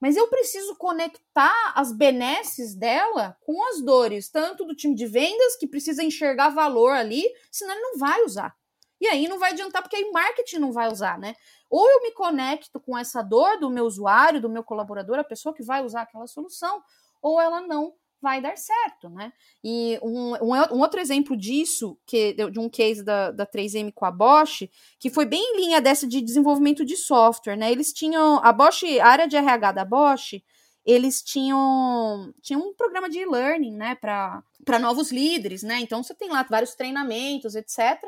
[0.00, 5.56] mas eu preciso conectar as benesses dela com as dores, tanto do time de vendas,
[5.56, 8.54] que precisa enxergar valor ali, senão ele não vai usar.
[9.00, 11.34] E aí não vai adiantar, porque aí marketing não vai usar, né?
[11.68, 15.54] Ou eu me conecto com essa dor do meu usuário, do meu colaborador, a pessoa
[15.54, 16.82] que vai usar aquela solução,
[17.22, 19.32] ou ela não vai dar certo, né?
[19.64, 24.04] E um, um, um, outro exemplo disso, que de um case da, da 3M com
[24.04, 27.70] a Bosch, que foi bem em linha dessa de desenvolvimento de software, né?
[27.70, 30.42] Eles tinham, a Bosch, a área de RH da Bosch,
[30.84, 35.78] eles tinham, tinham um programa de e-learning, né, para novos líderes, né?
[35.80, 38.02] Então você tem lá vários treinamentos, etc.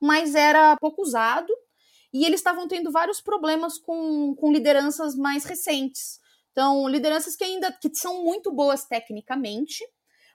[0.00, 1.52] Mas era pouco usado
[2.12, 6.20] e eles estavam tendo vários problemas com, com lideranças mais recentes.
[6.54, 9.84] Então, lideranças que ainda que são muito boas tecnicamente,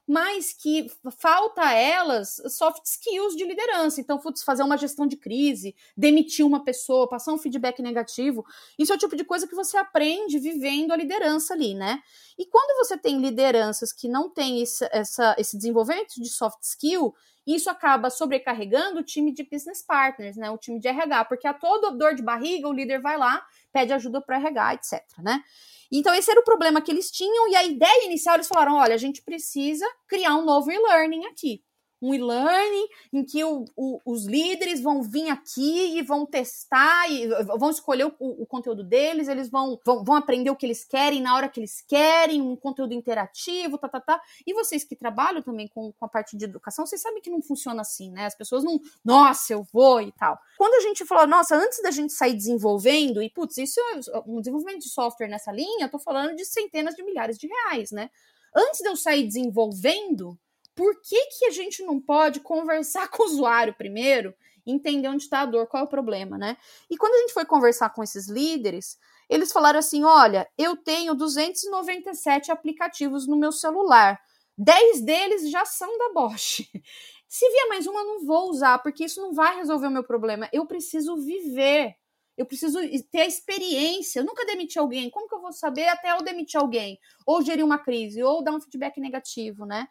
[0.06, 4.02] mas que falta a elas soft skills de liderança.
[4.02, 8.44] Então, fazer uma gestão de crise, demitir uma pessoa, passar um feedback negativo,
[8.78, 12.02] isso é o tipo de coisa que você aprende vivendo a liderança ali, né?
[12.38, 17.14] E quando você tem lideranças que não têm esse, essa, esse desenvolvimento de soft skill,
[17.56, 20.50] isso acaba sobrecarregando o time de business partners, né?
[20.52, 23.94] O time de RH, porque a toda dor de barriga, o líder vai lá, pede
[23.94, 25.44] ajuda para RH, etc, né?
[25.92, 28.94] Então, esse era o problema que eles tinham, e a ideia inicial eles falaram: olha,
[28.94, 31.64] a gente precisa criar um novo e-learning aqui
[32.02, 37.28] um e-learning em que o, o, os líderes vão vir aqui e vão testar e
[37.58, 41.22] vão escolher o, o, conteúdo deles, eles vão, vão, vão aprender o que eles querem
[41.22, 44.22] na hora que eles querem, um conteúdo interativo, tá, tá, tá.
[44.46, 47.42] E vocês que trabalham também com, com a parte de educação, vocês sabem que não
[47.42, 48.26] funciona assim, né?
[48.26, 50.38] As pessoas não, nossa, eu vou e tal.
[50.58, 54.40] Quando a gente falou, nossa, antes da gente sair desenvolvendo, e putz, isso é um
[54.40, 58.10] desenvolvimento de software nessa linha, eu tô falando de centenas de milhares de reais, né?
[58.56, 60.38] Antes de eu sair desenvolvendo,
[60.76, 64.34] por que, que a gente não pode conversar com o usuário primeiro,
[64.66, 66.58] entender onde está a dor, qual é o problema, né?
[66.90, 68.98] E quando a gente foi conversar com esses líderes,
[69.30, 74.20] eles falaram assim: olha, eu tenho 297 aplicativos no meu celular,
[74.58, 76.62] 10 deles já são da Bosch.
[77.28, 80.50] Se vier mais uma, não vou usar, porque isso não vai resolver o meu problema.
[80.52, 81.96] Eu preciso viver.
[82.36, 82.80] Eu preciso
[83.12, 84.20] ter a experiência.
[84.20, 85.12] Eu nunca demiti alguém.
[85.12, 87.00] Como que eu vou saber até eu demitir alguém?
[87.28, 89.88] Ou gerir uma crise, ou dar um feedback negativo, né?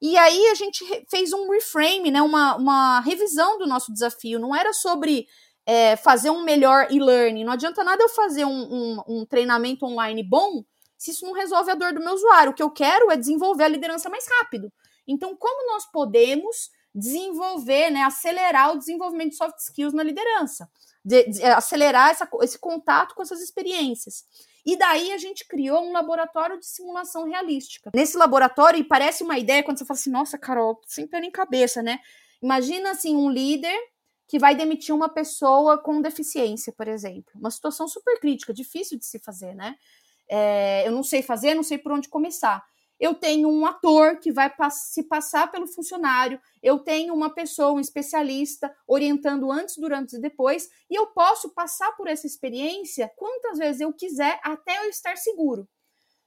[0.00, 4.38] E aí a gente fez um reframe, né, uma, uma revisão do nosso desafio.
[4.38, 5.26] Não era sobre
[5.66, 7.44] é, fazer um melhor e-learning.
[7.44, 10.62] Não adianta nada eu fazer um, um, um, treinamento online bom
[10.96, 12.52] se isso não resolve a dor do meu usuário.
[12.52, 14.72] O que eu quero é desenvolver a liderança mais rápido.
[15.06, 20.68] Então, como nós podemos desenvolver, né, acelerar o desenvolvimento de soft skills na liderança?
[21.04, 24.24] De, de, acelerar essa, esse contato com essas experiências.
[24.64, 27.90] E daí a gente criou um laboratório de simulação realística.
[27.94, 31.30] Nesse laboratório, e parece uma ideia quando você fala assim, nossa, Carol, sem pé nem
[31.30, 31.98] cabeça, né?
[32.42, 33.78] Imagina assim, um líder
[34.26, 37.32] que vai demitir uma pessoa com deficiência, por exemplo.
[37.34, 39.76] Uma situação super crítica, difícil de se fazer, né?
[40.28, 42.64] É, eu não sei fazer, não sei por onde começar
[43.04, 47.78] eu tenho um ator que vai se passar pelo funcionário, eu tenho uma pessoa, um
[47.78, 53.82] especialista, orientando antes, durante e depois, e eu posso passar por essa experiência quantas vezes
[53.82, 55.68] eu quiser até eu estar seguro.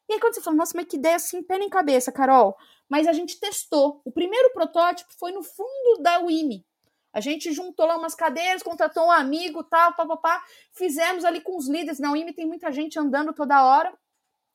[0.07, 2.55] E aí quando você fala, nossa, mas que ideia assim, pé em cabeça, Carol.
[2.87, 3.99] Mas a gente testou.
[4.05, 6.63] O primeiro protótipo foi no fundo da UIMI.
[7.11, 10.43] A gente juntou lá umas cadeiras, contratou um amigo, tal, papapá.
[10.73, 11.99] Fizemos ali com os líderes.
[11.99, 13.91] Na UIMI tem muita gente andando toda hora.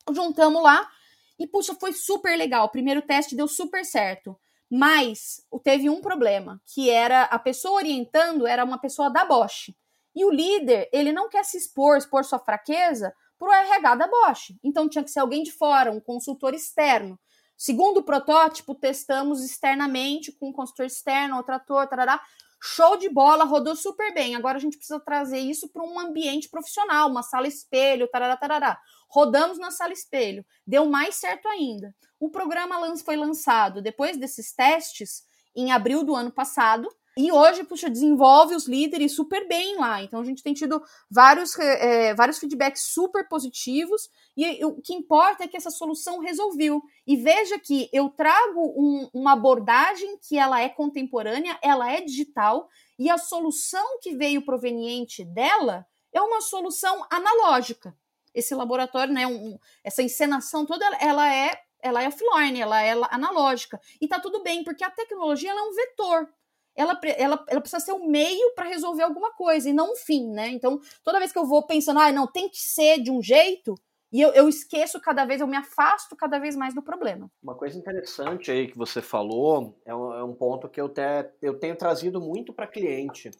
[0.09, 0.89] Juntamos lá
[1.37, 2.65] e, puxa, foi super legal.
[2.65, 4.37] O primeiro teste deu super certo.
[4.69, 9.73] Mas teve um problema, que era a pessoa orientando era uma pessoa da Bosch.
[10.15, 14.07] E o líder, ele não quer se expor, expor sua fraqueza para o RH da
[14.07, 14.55] Bosch.
[14.63, 17.19] Então tinha que ser alguém de fora, um consultor externo.
[17.57, 22.19] Segundo o protótipo, testamos externamente com um consultor externo, outro ator, tarará.
[22.65, 24.37] Show de bola, rodou super bem.
[24.37, 28.79] Agora a gente precisa trazer isso para um ambiente profissional, uma sala espelho, tarará, tarará.
[29.09, 31.93] Rodamos na sala espelho, deu mais certo ainda.
[32.17, 35.23] O programa foi lançado depois desses testes
[35.53, 36.87] em abril do ano passado.
[37.15, 40.01] E hoje, puxa, desenvolve os líderes super bem lá.
[40.01, 44.09] Então a gente tem tido vários, é, vários feedbacks super positivos.
[44.35, 46.81] E o que importa é que essa solução resolveu.
[47.05, 52.67] E veja que eu trago um, uma abordagem que ela é contemporânea, ela é digital,
[52.97, 57.95] e a solução que veio proveniente dela é uma solução analógica.
[58.33, 63.79] Esse laboratório, né, um, essa encenação toda, ela é ela é offline, ela é analógica.
[63.99, 66.29] E tá tudo bem, porque a tecnologia é um vetor
[66.75, 70.29] ela, ela, ela precisa ser um meio para resolver alguma coisa e não um fim,
[70.29, 70.49] né?
[70.49, 73.75] Então, toda vez que eu vou pensando, ah, não, tem que ser de um jeito,
[74.13, 77.31] e eu, eu esqueço cada vez, eu me afasto cada vez mais do problema.
[77.41, 81.01] Uma coisa interessante aí que você falou é um, é um ponto que eu, te,
[81.41, 83.31] eu tenho trazido muito para cliente,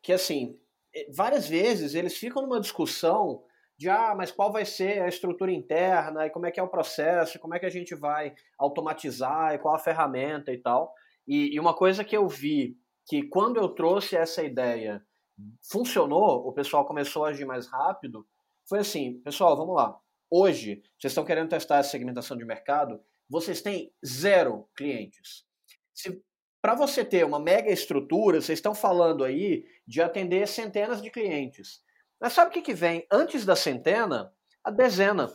[0.00, 0.56] que assim,
[0.94, 3.42] eh, várias vezes eles ficam numa discussão
[3.76, 6.68] de ah, mas qual vai ser a estrutura interna e como é que é o
[6.68, 10.94] processo, como é que a gente vai automatizar e qual a ferramenta e tal.
[11.30, 15.02] E, e uma coisa que eu vi que quando eu trouxe essa ideia
[15.70, 18.26] funcionou, o pessoal começou a agir mais rápido,
[18.68, 19.98] foi assim, pessoal, vamos lá.
[20.30, 23.00] Hoje, vocês estão querendo testar essa segmentação de mercado?
[23.30, 25.44] vocês têm zero clientes.
[26.60, 31.80] Para você ter uma mega estrutura, vocês estão falando aí de atender centenas de clientes.
[32.20, 34.34] Mas sabe o que, que vem antes da centena?
[34.64, 35.30] A dezena.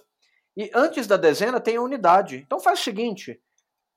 [0.55, 2.43] E antes da dezena tem a unidade.
[2.45, 3.41] Então faz o seguinte: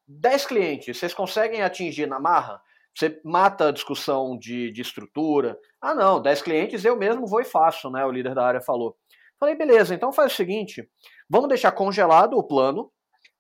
[0.09, 2.61] 10 clientes, vocês conseguem atingir na marra?
[2.97, 5.59] Você mata a discussão de, de estrutura.
[5.81, 8.05] Ah, não, 10 clientes eu mesmo vou e faço, né?
[8.05, 8.97] O líder da área falou.
[9.39, 10.89] Falei, beleza, então faz o seguinte:
[11.29, 12.91] vamos deixar congelado o plano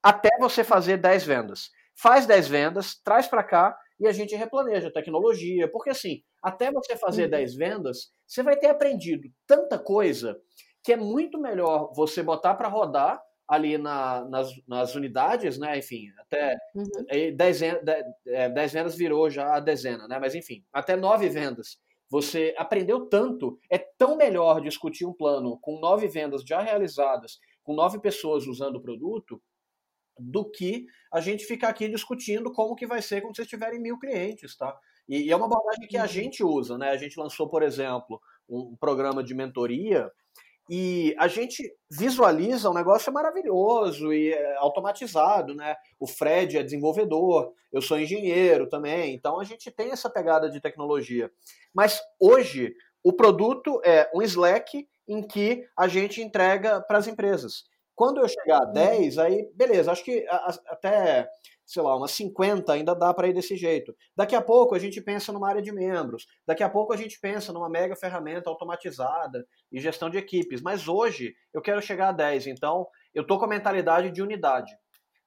[0.02, 1.70] até você fazer 10 vendas.
[2.00, 5.68] Faz 10 vendas, traz para cá e a gente replaneja a tecnologia.
[5.68, 7.30] Porque assim, até você fazer uhum.
[7.30, 10.38] 10 vendas, você vai ter aprendido tanta coisa
[10.84, 15.78] que é muito melhor você botar para rodar ali na, nas, nas, unidades, né?
[15.78, 17.34] Enfim, até uhum.
[17.34, 17.60] 10,
[18.54, 20.18] 10 vendas virou já a dezena, né?
[20.18, 21.78] Mas enfim, até 9 vendas.
[22.10, 27.74] Você aprendeu tanto, é tão melhor discutir um plano com nove vendas já realizadas, com
[27.74, 29.42] nove pessoas usando o produto,
[30.18, 33.98] do que a gente ficar aqui discutindo como que vai ser quando vocês tiverem mil
[33.98, 34.76] clientes, tá?
[35.08, 36.08] E, e é uma abordagem que a uhum.
[36.08, 36.90] gente usa, né?
[36.90, 40.10] A gente lançou, por exemplo, um programa de mentoria
[40.68, 45.76] e a gente visualiza um negócio maravilhoso e é automatizado, né?
[45.98, 50.60] O Fred é desenvolvedor, eu sou engenheiro também, então a gente tem essa pegada de
[50.60, 51.30] tecnologia.
[51.72, 57.64] Mas hoje o produto é um Slack em que a gente entrega para as empresas.
[57.94, 59.22] Quando eu chegar a 10, uhum.
[59.22, 60.26] aí beleza, acho que
[60.66, 61.28] até
[61.68, 63.94] sei lá, umas 50 ainda dá para ir desse jeito.
[64.16, 67.20] Daqui a pouco a gente pensa numa área de membros, daqui a pouco a gente
[67.20, 72.12] pensa numa mega ferramenta automatizada e gestão de equipes, mas hoje eu quero chegar a
[72.12, 74.74] 10, então eu tô com a mentalidade de unidade.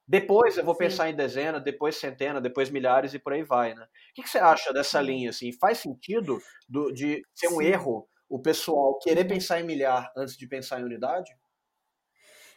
[0.06, 0.80] Depois eu vou Sim.
[0.80, 3.84] pensar em dezena, depois centena, depois milhares e por aí vai, né?
[3.84, 5.52] O que, que você acha dessa linha, assim?
[5.52, 7.66] Faz sentido do, de ser um Sim.
[7.66, 11.30] erro o pessoal querer pensar em milhar antes de pensar em unidade?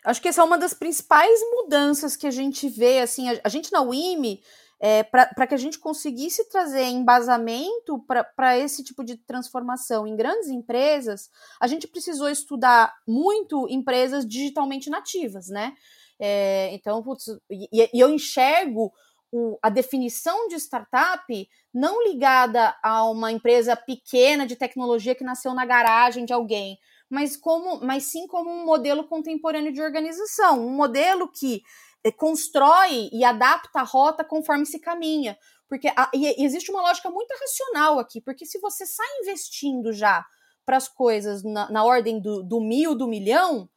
[0.06, 3.50] Acho que essa é uma das principais mudanças que a gente vê, assim, a, a
[3.50, 4.42] gente na UIME,
[4.80, 8.04] é, para que a gente conseguisse trazer embasamento
[8.36, 14.90] para esse tipo de transformação em grandes empresas, a gente precisou estudar muito empresas digitalmente
[14.90, 15.74] nativas, né?
[16.20, 18.94] É, então, putz, e, e, eu enxergo
[19.32, 25.54] o, a definição de startup não ligada a uma empresa pequena de tecnologia que nasceu
[25.54, 26.78] na garagem de alguém,
[27.10, 31.62] mas como, mas sim como um modelo contemporâneo de organização, um modelo que
[32.04, 35.38] eh, constrói e adapta a rota conforme se caminha.
[35.68, 40.26] Porque a, existe uma lógica muito racional aqui, porque se você sai investindo já
[40.66, 43.70] para as coisas na, na ordem do, do mil, do milhão,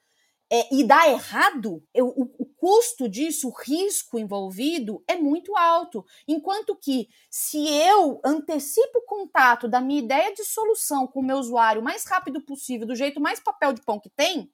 [0.50, 6.04] é, e dá errado, eu, o, o, custo disso, o risco envolvido é muito alto.
[6.26, 11.38] Enquanto que, se eu antecipo o contato da minha ideia de solução com o meu
[11.38, 14.50] usuário o mais rápido possível, do jeito mais papel de pão que tem,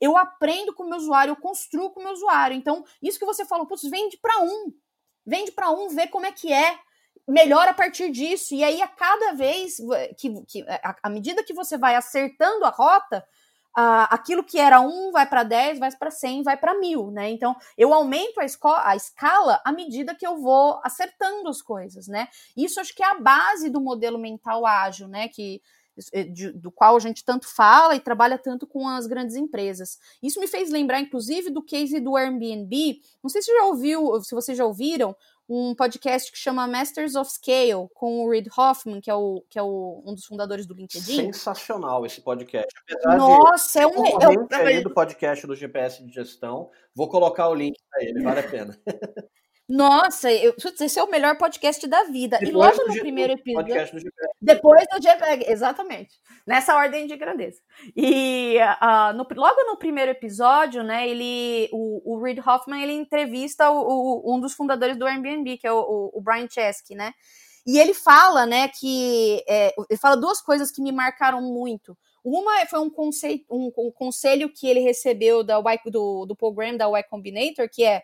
[0.00, 2.56] eu aprendo com o meu usuário, eu construo com o meu usuário.
[2.56, 4.72] Então, isso que você falou, putz, vende para um.
[5.26, 6.78] Vende para um, vê como é que é
[7.28, 8.54] melhora a partir disso.
[8.54, 9.76] E aí, a cada vez
[10.16, 10.64] que, que
[11.02, 13.26] à medida que você vai acertando a rota,
[13.74, 17.30] aquilo que era 1 vai para 10, vai para 100, vai para 1000, né?
[17.30, 22.28] Então, eu aumento a, a, escala à medida que eu vou acertando as coisas, né?
[22.56, 25.28] Isso acho que é a base do modelo mental ágil, né?
[25.28, 25.62] Que,
[26.12, 29.98] eh, de, do qual a gente tanto fala e trabalha tanto com as grandes empresas.
[30.22, 33.00] Isso me fez lembrar, inclusive, do case do Airbnb.
[33.22, 35.14] Não sei se já ouviu, se vocês já ouviram,
[35.52, 39.58] um podcast que chama Masters of Scale, com o Reid Hoffman, que é, o, que
[39.58, 41.32] é o, um dos fundadores do LinkedIn.
[41.32, 42.72] Sensacional esse podcast.
[42.88, 44.06] Apesar Nossa, é um.
[44.52, 46.70] É, é, do podcast do GPS de gestão.
[46.94, 48.80] Vou colocar o link para ele, vale a pena.
[49.70, 52.38] Nossa, eu, esse é o melhor podcast da vida.
[52.40, 54.02] Depois e logo no primeiro episódio.
[54.42, 56.18] Depois do JPEG, exatamente.
[56.44, 57.60] Nessa ordem de grandeza.
[57.94, 63.70] E uh, no, logo no primeiro episódio, né, ele, o, o Reid Hoffman, ele entrevista
[63.70, 67.12] o, o, um dos fundadores do Airbnb, que é o, o Brian Chesky, né?
[67.64, 71.96] E ele fala, né, que é, ele fala duas coisas que me marcaram muito.
[72.24, 76.86] Uma foi um, conceito, um, um conselho que ele recebeu da do, do program da
[76.86, 78.02] Y Combinator, que é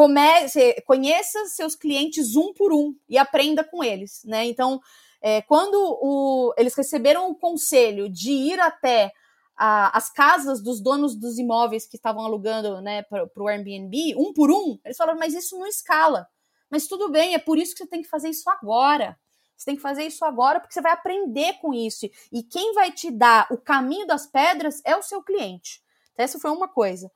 [0.00, 4.46] comece, conheça seus clientes um por um e aprenda com eles, né?
[4.46, 4.80] Então,
[5.20, 9.12] é, quando o, eles receberam o conselho de ir até
[9.54, 14.32] a, as casas dos donos dos imóveis que estavam alugando né, para o Airbnb, um
[14.32, 16.26] por um, eles falaram, mas isso não escala.
[16.70, 19.18] Mas tudo bem, é por isso que você tem que fazer isso agora.
[19.54, 22.08] Você tem que fazer isso agora porque você vai aprender com isso.
[22.32, 25.82] E quem vai te dar o caminho das pedras é o seu cliente.
[26.14, 27.12] Então, essa foi uma coisa.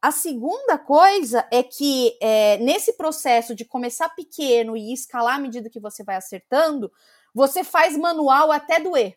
[0.00, 5.70] A segunda coisa é que é, nesse processo de começar pequeno e escalar à medida
[5.70, 6.92] que você vai acertando,
[7.34, 9.16] você faz manual até doer.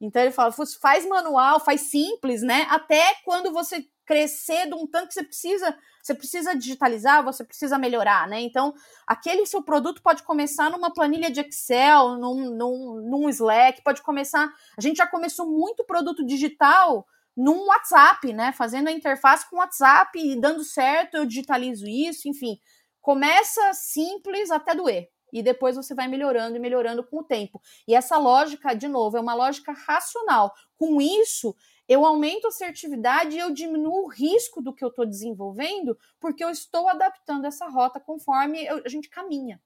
[0.00, 2.66] Então ele fala, faz manual, faz simples, né?
[2.70, 7.78] Até quando você crescer de um tanto que você precisa, você precisa digitalizar, você precisa
[7.78, 8.40] melhorar, né?
[8.40, 8.74] Então,
[9.06, 14.52] aquele seu produto pode começar numa planilha de Excel, num, num, num Slack, pode começar.
[14.76, 17.06] A gente já começou muito produto digital
[17.36, 18.52] num WhatsApp, né?
[18.52, 22.58] Fazendo a interface com o WhatsApp e dando certo, eu digitalizo isso, enfim.
[23.00, 25.08] Começa simples até doer.
[25.32, 27.60] E depois você vai melhorando e melhorando com o tempo.
[27.88, 30.54] E essa lógica, de novo, é uma lógica racional.
[30.76, 31.56] Com isso,
[31.88, 36.44] eu aumento a assertividade e eu diminuo o risco do que eu estou desenvolvendo, porque
[36.44, 39.60] eu estou adaptando essa rota conforme eu, a gente caminha.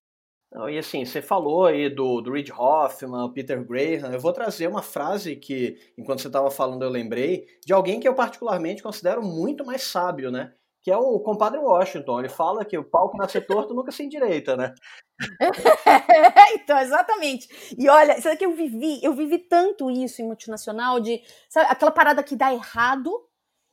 [0.69, 4.13] E assim, você falou aí do, do Reid Hoffman, Peter Graham.
[4.13, 8.09] Eu vou trazer uma frase que, enquanto você estava falando, eu lembrei, de alguém que
[8.09, 10.55] eu particularmente considero muito mais sábio, né?
[10.81, 12.21] Que é o compadre Washington.
[12.21, 14.75] Ele fala que o pau que nasce torto nunca se endireita, né?
[16.55, 17.75] então, exatamente.
[17.77, 21.21] E olha, sabe que eu vivi, eu vivi tanto isso em multinacional de
[21.51, 23.11] sabe, aquela parada que dá errado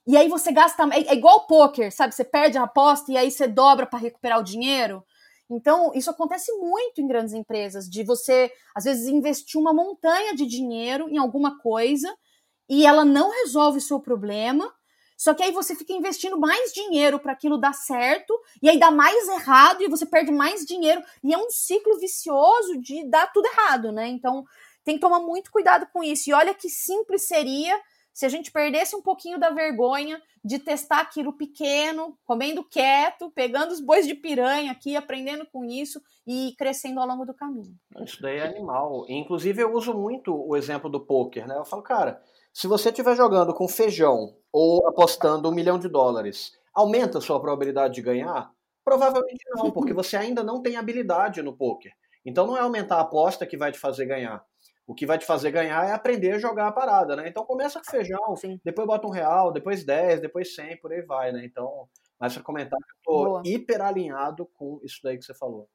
[0.07, 2.13] e aí você gasta, é, é igual poker, sabe?
[2.13, 5.03] Você perde a aposta e aí você dobra para recuperar o dinheiro.
[5.49, 10.45] Então, isso acontece muito em grandes empresas, de você, às vezes, investir uma montanha de
[10.45, 12.15] dinheiro em alguma coisa
[12.67, 14.73] e ela não resolve o seu problema,
[15.17, 18.91] só que aí você fica investindo mais dinheiro para aquilo dar certo, e aí dá
[18.91, 23.45] mais errado, e você perde mais dinheiro, e é um ciclo vicioso de dar tudo
[23.45, 24.07] errado, né?
[24.07, 24.43] Então
[24.83, 26.29] tem que tomar muito cuidado com isso.
[26.29, 27.79] E olha que simples seria
[28.15, 33.73] se a gente perdesse um pouquinho da vergonha de testar aquilo pequeno, comendo quieto, pegando
[33.73, 37.75] os bois de piranha aqui, aprendendo com isso e crescendo ao longo do caminho.
[37.99, 39.05] Isso daí é animal.
[39.09, 41.57] Inclusive, eu uso muito o exemplo do poker, né?
[41.57, 42.21] Eu falo, cara,
[42.53, 47.41] se você estiver jogando com feijão ou apostando um milhão de dólares, aumenta a sua
[47.41, 48.49] probabilidade de ganhar?
[48.81, 51.91] Provavelmente não, porque você ainda não tem habilidade no poker.
[52.25, 54.41] Então não é aumentar a aposta que vai te fazer ganhar.
[54.87, 57.27] O que vai te fazer ganhar é aprender a jogar a parada, né?
[57.27, 58.59] Então começa com feijão, Sim.
[58.63, 61.43] depois bota um real, depois 10, depois 100, por aí vai, né?
[61.43, 61.87] Então,
[62.19, 63.41] mais para comentar, eu tô Boa.
[63.43, 65.67] hiper alinhado com isso daí que você falou.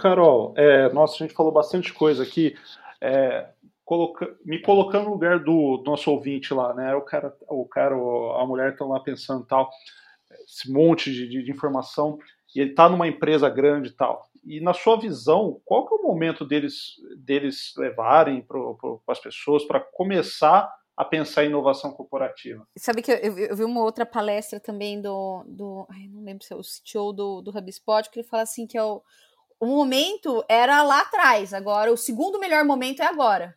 [0.00, 2.56] Carol, é, nossa, a gente falou bastante coisa aqui.
[3.00, 3.48] É,
[3.84, 6.94] coloca, me colocando no lugar do nosso ouvinte lá, né?
[6.94, 9.70] O cara, o cara a mulher estão lá pensando tal,
[10.44, 12.18] esse monte de, de, de informação,
[12.54, 14.28] e ele está numa empresa grande e tal.
[14.44, 18.58] E na sua visão, qual que é o momento deles, deles levarem para
[19.08, 22.66] as pessoas para começar a pensar em inovação corporativa.
[22.76, 26.52] Sabe que eu, eu, vi uma outra palestra também do, do ai, não lembro se
[26.52, 29.02] é o CTO do, do HubSpot, que ele fala assim que é o,
[29.58, 33.56] o momento era lá atrás, agora o segundo melhor momento é agora.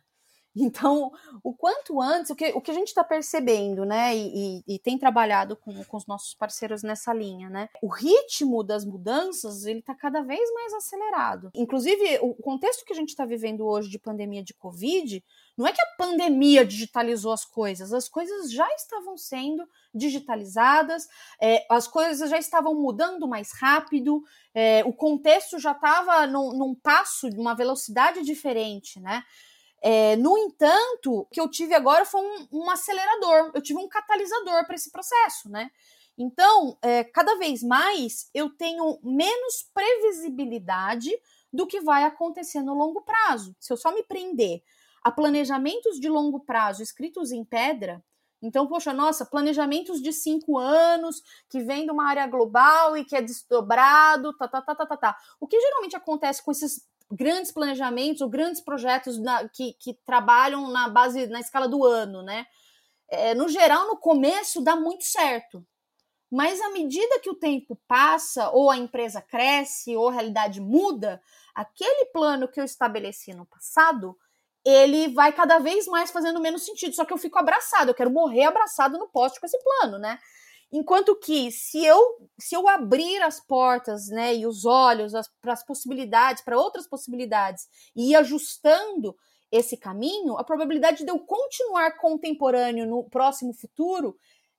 [0.56, 1.10] Então,
[1.42, 4.96] o quanto antes, o que, o que a gente está percebendo, né, e, e, tem
[4.96, 9.94] trabalhado com, com os nossos parceiros nessa linha, né, o ritmo das mudanças, ele está
[9.94, 11.50] cada vez mais acelerado.
[11.54, 15.24] Inclusive, o contexto que a gente está vivendo hoje de pandemia de Covid,
[15.56, 21.06] não é que a pandemia digitalizou as coisas, as coisas já estavam sendo digitalizadas,
[21.40, 24.22] é, as coisas já estavam mudando mais rápido,
[24.54, 29.24] é, o contexto já estava num, num passo, numa velocidade diferente, né?
[29.86, 33.86] É, no entanto, o que eu tive agora foi um, um acelerador, eu tive um
[33.86, 35.70] catalisador para esse processo, né?
[36.16, 41.10] Então, é, cada vez mais eu tenho menos previsibilidade
[41.52, 43.54] do que vai acontecer no longo prazo.
[43.60, 44.62] Se eu só me prender
[45.02, 48.02] a planejamentos de longo prazo escritos em pedra,
[48.40, 53.16] então, poxa, nossa, planejamentos de cinco anos, que vem de uma área global e que
[53.16, 55.16] é desdobrado, tá, tá, tá, tá, tá, tá.
[55.40, 60.68] O que geralmente acontece com esses grandes planejamentos ou grandes projetos na, que, que trabalham
[60.70, 62.46] na base, na escala do ano, né?
[63.08, 65.64] É, no geral, no começo dá muito certo.
[66.30, 71.22] Mas à medida que o tempo passa, ou a empresa cresce, ou a realidade muda,
[71.54, 74.18] aquele plano que eu estabeleci no passado,
[74.64, 76.94] ele vai cada vez mais fazendo menos sentido.
[76.94, 80.18] Só que eu fico abraçado, eu quero morrer abraçado no poste com esse plano, né?
[80.76, 85.64] Enquanto que se eu se eu abrir as portas, né, e os olhos para as
[85.64, 89.16] possibilidades, para outras possibilidades, e ir ajustando
[89.52, 94.16] esse caminho, a probabilidade de eu continuar contemporâneo no próximo futuro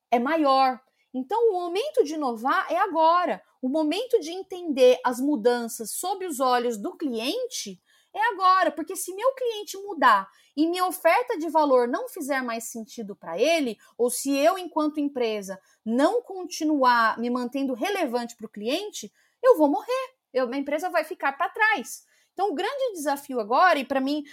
[0.09, 0.80] é maior.
[1.13, 3.41] Então, o momento de inovar é agora.
[3.61, 7.82] O momento de entender as mudanças sob os olhos do cliente
[8.16, 12.63] é agora, porque se meu cliente mudar e minha oferta de valor não fizer mais
[12.63, 18.49] sentido para ele, ou se eu, enquanto empresa, não continuar me mantendo relevante para o
[18.49, 19.11] cliente,
[19.43, 20.16] eu vou morrer.
[20.34, 22.05] Eu, minha empresa vai ficar para trás.
[22.34, 24.24] Então, o grande desafio agora, e para mim,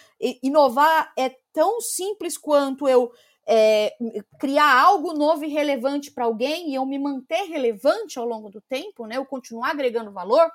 [0.42, 3.12] inovar é tão simples quanto eu
[3.46, 3.96] é,
[4.38, 8.60] criar algo novo e relevante para alguém e eu me manter relevante ao longo do
[8.60, 9.16] tempo, né?
[9.16, 10.48] Eu continuar agregando valor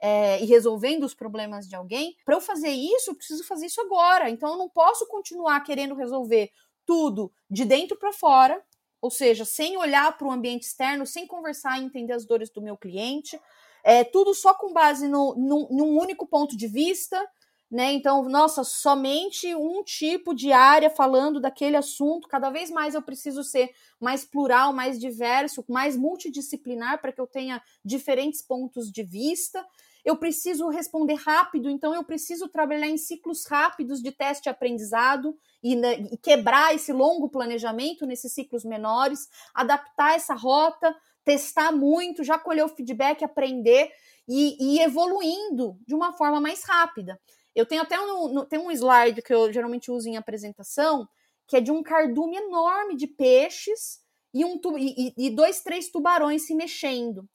[0.00, 3.80] é, e resolvendo os problemas de alguém, para eu fazer isso, eu preciso fazer isso
[3.80, 4.28] agora.
[4.30, 6.50] Então eu não posso continuar querendo resolver
[6.84, 8.62] tudo de dentro para fora,
[9.00, 12.62] ou seja, sem olhar para o ambiente externo, sem conversar e entender as dores do
[12.62, 13.40] meu cliente,
[13.84, 17.24] é, tudo só com base no, num, num único ponto de vista,
[17.70, 17.92] né?
[17.92, 22.28] Então, nossa, somente um tipo de área falando daquele assunto.
[22.28, 23.70] Cada vez mais eu preciso ser
[24.00, 29.64] mais plural, mais diverso, mais multidisciplinar para que eu tenha diferentes pontos de vista.
[30.06, 35.36] Eu preciso responder rápido, então eu preciso trabalhar em ciclos rápidos de teste e aprendizado
[35.60, 40.94] e, né, e quebrar esse longo planejamento nesses ciclos menores, adaptar essa rota,
[41.24, 43.90] testar muito, já colher o feedback, aprender
[44.28, 47.20] e, e evoluindo de uma forma mais rápida.
[47.52, 51.08] Eu tenho até um, tem um slide que eu geralmente uso em apresentação,
[51.48, 53.98] que é de um cardume enorme de peixes
[54.32, 57.28] e, um, e, e dois, três tubarões se mexendo.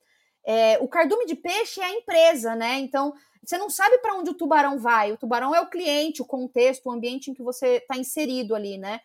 [0.46, 2.80] É, o cardume de peixe é a empresa, né?
[2.80, 3.14] Então,
[3.44, 5.12] você não sabe para onde o tubarão vai.
[5.12, 8.78] O tubarão é o cliente, o contexto, o ambiente em que você está inserido ali,
[8.78, 9.00] né?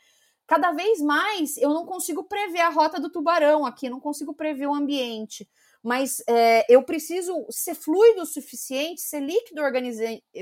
[0.46, 4.66] Cada vez mais eu não consigo prever a rota do tubarão aqui, não consigo prever
[4.66, 5.48] o ambiente
[5.86, 9.62] mas é, eu preciso ser fluido o suficiente, ser líquido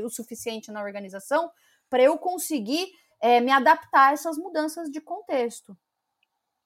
[0.02, 1.50] o suficiente na organização
[1.90, 2.90] para eu conseguir
[3.20, 5.76] é, me adaptar a essas mudanças de contexto.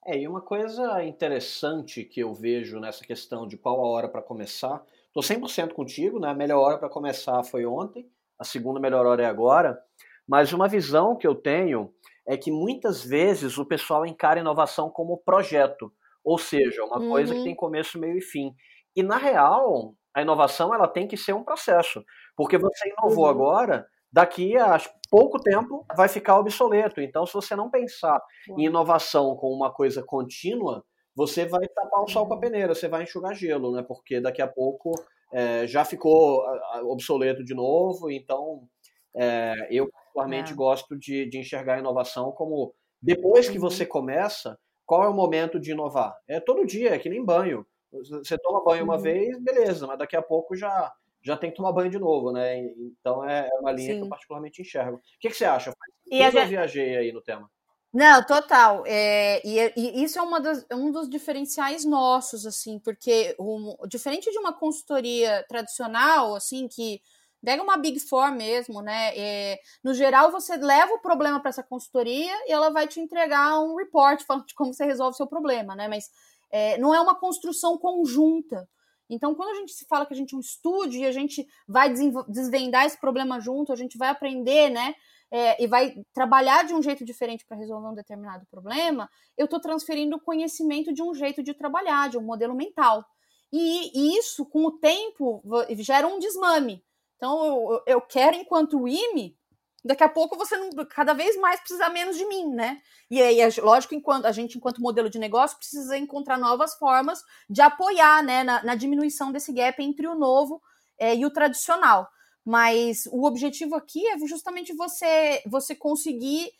[0.05, 4.21] É, e uma coisa interessante que eu vejo nessa questão de qual a hora para
[4.21, 6.29] começar, estou 100% contigo, né?
[6.29, 9.79] a melhor hora para começar foi ontem, a segunda melhor hora é agora,
[10.27, 11.93] mas uma visão que eu tenho
[12.25, 15.91] é que muitas vezes o pessoal encara inovação como projeto.
[16.23, 17.09] Ou seja, uma uhum.
[17.09, 17.45] coisa que uhum.
[17.45, 18.53] tem começo, meio e fim.
[18.95, 22.03] E na real, a inovação ela tem que ser um processo,
[22.35, 23.31] porque você inovou uhum.
[23.31, 24.77] agora, daqui a
[25.09, 27.01] pouco tempo vai ficar obsoleto.
[27.01, 28.21] Então, se você não pensar
[28.57, 30.83] em inovação como uma coisa contínua,
[31.15, 32.41] você vai tapar o sol com a uhum.
[32.41, 33.83] peneira, você vai enxugar gelo, né?
[33.87, 34.91] Porque daqui a pouco
[35.33, 36.43] é, já ficou
[36.85, 38.09] obsoleto de novo.
[38.09, 38.67] Então,
[39.15, 40.55] é, eu particularmente é.
[40.55, 43.89] gosto de, de enxergar a inovação como depois que você uhum.
[43.89, 46.15] começa, qual é o momento de inovar?
[46.27, 47.65] É todo dia, é que nem banho.
[47.91, 49.01] Você toma banho uma uhum.
[49.01, 50.91] vez, beleza, mas daqui a pouco já,
[51.21, 52.59] já tem que tomar banho de novo, né?
[52.59, 53.99] Então é, é uma linha Sim.
[53.99, 54.97] que eu particularmente enxergo.
[54.97, 55.73] O que, que você acha?
[56.09, 57.49] E eu já viajei aí no tema.
[57.91, 58.83] Não, total.
[58.85, 64.31] É, e, e, isso é uma das, um dos diferenciais nossos, assim, porque um, diferente
[64.31, 67.01] de uma consultoria tradicional, assim, que
[67.43, 69.17] pega uma Big Four mesmo, né?
[69.17, 73.59] É, no geral, você leva o problema para essa consultoria e ela vai te entregar
[73.59, 75.87] um report falando de como você resolve o seu problema, né?
[75.87, 76.09] Mas
[76.51, 78.69] é, não é uma construção conjunta.
[79.09, 81.47] Então, quando a gente se fala que a gente é um estúdio e a gente
[81.67, 81.91] vai
[82.27, 84.93] desvendar esse problema junto, a gente vai aprender, né?
[85.31, 89.07] É, e vai trabalhar de um jeito diferente para resolver um determinado problema,
[89.37, 93.05] eu estou transferindo o conhecimento de um jeito de trabalhar, de um modelo mental.
[93.51, 95.43] E, e isso, com o tempo,
[95.77, 96.83] gera um desmame.
[97.15, 99.37] Então, eu, eu quero, enquanto IME,
[99.83, 102.81] daqui a pouco você não, cada vez mais precisa menos de mim, né?
[103.09, 107.61] E aí, lógico, enquanto a gente, enquanto modelo de negócio, precisa encontrar novas formas de
[107.61, 110.61] apoiar, né, na, na diminuição desse gap entre o novo
[110.97, 112.09] é, e o tradicional.
[112.45, 116.51] Mas o objetivo aqui é justamente você, você conseguir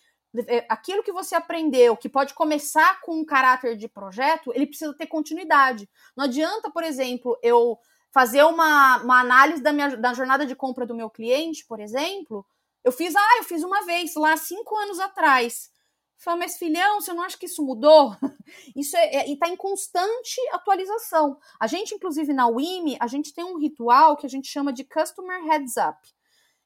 [0.48, 4.94] é, aquilo que você aprendeu, que pode começar com um caráter de projeto, ele precisa
[4.94, 5.90] ter continuidade.
[6.16, 7.78] Não adianta, por exemplo, eu
[8.12, 12.46] fazer uma, uma análise da, minha, da jornada de compra do meu cliente, por exemplo.
[12.90, 15.70] Eu fiz, ah, eu fiz uma vez lá cinco anos atrás.
[16.18, 18.16] Falei, mas filhão, você não acha que isso mudou?
[18.76, 21.38] Isso é, é está em constante atualização.
[21.60, 24.84] A gente, inclusive, na WIMI, a gente tem um ritual que a gente chama de
[24.84, 26.00] Customer Heads Up,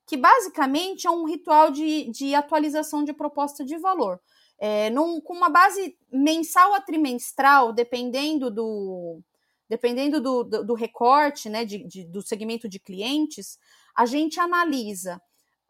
[0.08, 4.18] que basicamente é um ritual de, de atualização de proposta de valor.
[4.58, 9.20] É, num, com uma base mensal a trimestral, dependendo do,
[9.68, 13.60] dependendo do, do, do recorte, né, de, de, do segmento de clientes,
[13.94, 15.22] a gente analisa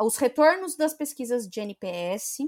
[0.04, 2.40] os retornos das pesquisas de NPS,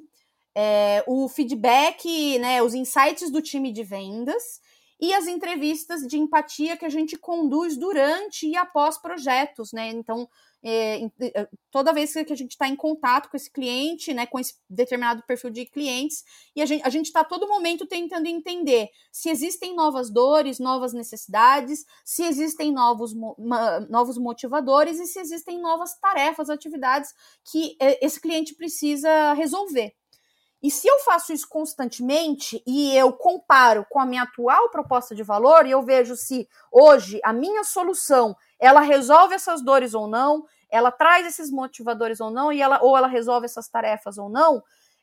[0.55, 4.61] é, o feedback, né, os insights do time de vendas
[4.99, 9.89] e as entrevistas de empatia que a gente conduz durante e após projetos, né?
[9.89, 10.27] Então,
[10.67, 14.39] é, é, toda vez que a gente está em contato com esse cliente, né, com
[14.39, 16.23] esse determinado perfil de clientes,
[16.55, 22.23] e a gente está todo momento tentando entender se existem novas dores, novas necessidades, se
[22.23, 23.13] existem novos,
[23.87, 27.13] novos motivadores e se existem novas tarefas, atividades
[27.43, 29.93] que é, esse cliente precisa resolver.
[30.63, 35.21] E se eu faço isso constantemente e eu comparo com a minha atual proposta de
[35.21, 40.43] valor e eu vejo se hoje a minha solução ela resolve essas dores ou não,
[40.75, 44.61] ela traz esses motivadores ou não, e ela, ou ela resolve essas tarefas ou não,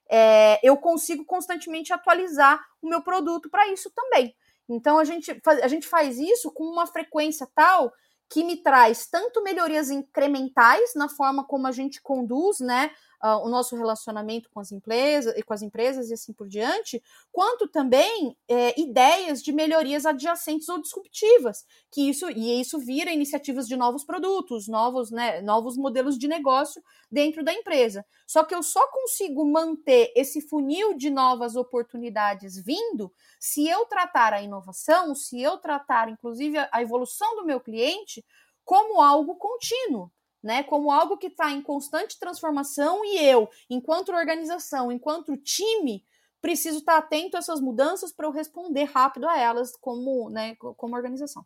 [0.09, 4.35] é, eu consigo constantemente atualizar o meu produto para isso também.
[4.68, 7.93] Então a gente, a gente faz isso com uma frequência tal
[8.29, 12.91] que me traz tanto melhorias incrementais na forma como a gente conduz, né,
[13.23, 17.03] uh, o nosso relacionamento com as empresas e com as empresas e assim por diante,
[17.31, 23.68] quanto também é, ideias de melhorias adjacentes ou disruptivas, que isso e isso vira iniciativas
[23.68, 28.05] de novos produtos, novos, né, novos modelos de negócio dentro da empresa.
[28.27, 34.33] Só que eu só consigo manter esse funil de novas oportunidades vindo se eu tratar
[34.33, 38.25] a inovação, se eu tratar inclusive a evolução do meu cliente
[38.64, 40.11] como algo contínuo
[40.43, 46.05] né, como algo que está em constante transformação e eu, enquanto organização, enquanto time,
[46.40, 50.57] preciso estar tá atento a essas mudanças para eu responder rápido a elas como, né,
[50.57, 51.45] como organização.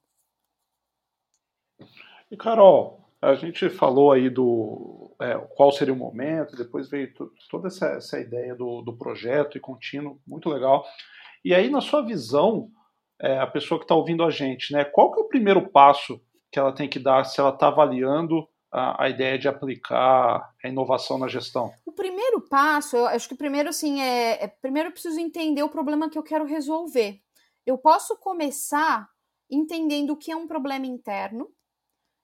[2.30, 7.12] E Carol, a gente falou aí do é, qual seria o momento, depois veio
[7.50, 10.84] toda essa, essa ideia do, do projeto e contínuo, muito legal.
[11.44, 12.70] E aí, na sua visão,
[13.20, 16.20] é, a pessoa que está ouvindo a gente, né, qual que é o primeiro passo
[16.50, 20.68] que ela tem que dar se ela está avaliando a, a, ideia de aplicar a
[20.68, 21.72] inovação na gestão?
[21.84, 25.68] O primeiro passo, eu acho que primeiro assim é, é primeiro eu preciso entender o
[25.68, 27.20] problema que eu quero resolver.
[27.64, 29.08] Eu posso começar
[29.50, 31.48] entendendo o que é um problema interno.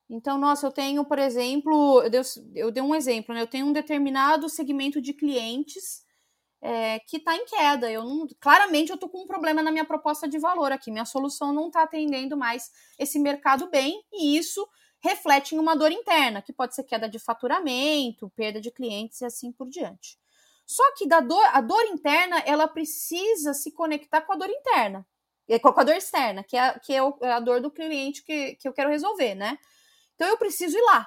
[0.09, 2.20] Então, nossa, eu tenho, por exemplo, eu dei,
[2.55, 3.40] eu dei um exemplo, né?
[3.40, 6.03] Eu tenho um determinado segmento de clientes
[6.61, 7.90] é, que está em queda.
[7.90, 10.90] Eu não, claramente eu estou com um problema na minha proposta de valor aqui.
[10.90, 14.66] Minha solução não está atendendo mais esse mercado bem, e isso
[15.03, 19.25] reflete em uma dor interna, que pode ser queda de faturamento, perda de clientes e
[19.25, 20.17] assim por diante.
[20.65, 25.05] Só que da dor, a dor interna, ela precisa se conectar com a dor interna,
[25.49, 28.55] é, com a dor externa, que é, que é, é a dor do cliente que,
[28.55, 29.59] que eu quero resolver, né?
[30.15, 31.07] Então eu preciso ir lá.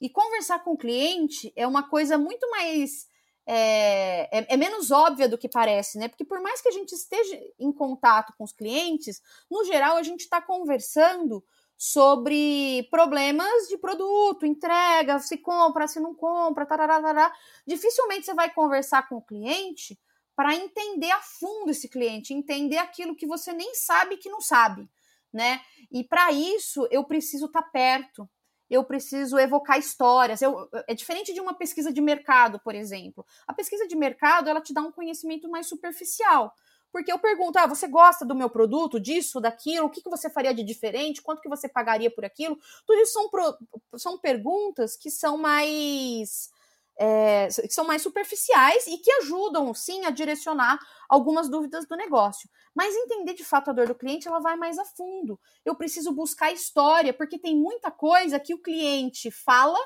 [0.00, 3.10] E conversar com o cliente é uma coisa muito mais.
[3.44, 6.06] É, é, é, menos óbvia do que parece, né?
[6.06, 9.20] Porque por mais que a gente esteja em contato com os clientes,
[9.50, 11.44] no geral a gente está conversando
[11.76, 17.32] sobre problemas de produto, entrega, se compra, se não compra, tarará,
[17.66, 19.98] dificilmente você vai conversar com o cliente
[20.34, 24.88] para entender a fundo esse cliente, entender aquilo que você nem sabe que não sabe,
[25.32, 25.60] né?
[25.90, 28.28] E para isso eu preciso estar tá perto,
[28.72, 30.40] eu preciso evocar histórias.
[30.40, 33.24] Eu, é diferente de uma pesquisa de mercado, por exemplo.
[33.46, 36.54] A pesquisa de mercado ela te dá um conhecimento mais superficial.
[36.92, 40.28] Porque eu pergunto, ah, você gosta do meu produto, disso, daquilo, o que, que você
[40.28, 42.58] faria de diferente, quanto que você pagaria por aquilo?
[42.86, 43.56] Tudo isso são, pro,
[43.96, 46.50] são perguntas que são mais.
[46.98, 50.78] É, que são mais superficiais e que ajudam, sim, a direcionar
[51.08, 52.48] algumas dúvidas do negócio.
[52.74, 55.40] Mas entender de fato a dor do cliente, ela vai mais a fundo.
[55.64, 59.78] Eu preciso buscar história, porque tem muita coisa que o cliente fala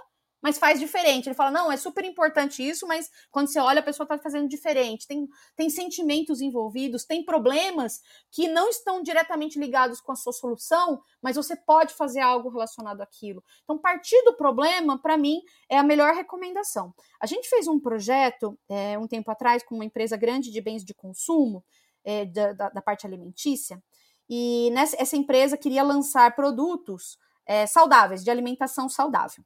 [0.47, 1.27] mas faz diferente.
[1.27, 4.49] Ele fala, não, é super importante isso, mas quando você olha, a pessoa está fazendo
[4.49, 5.05] diferente.
[5.05, 5.27] Tem,
[5.57, 11.35] tem sentimentos envolvidos, tem problemas que não estão diretamente ligados com a sua solução, mas
[11.35, 13.43] você pode fazer algo relacionado àquilo.
[13.65, 16.95] Então, partir do problema, para mim, é a melhor recomendação.
[17.21, 20.85] A gente fez um projeto é, um tempo atrás com uma empresa grande de bens
[20.85, 21.65] de consumo,
[22.05, 23.83] é, da, da, da, parte alimentícia,
[24.31, 29.45] e nessa, essa empresa queria lançar produtos é, saudáveis, de alimentação saudável.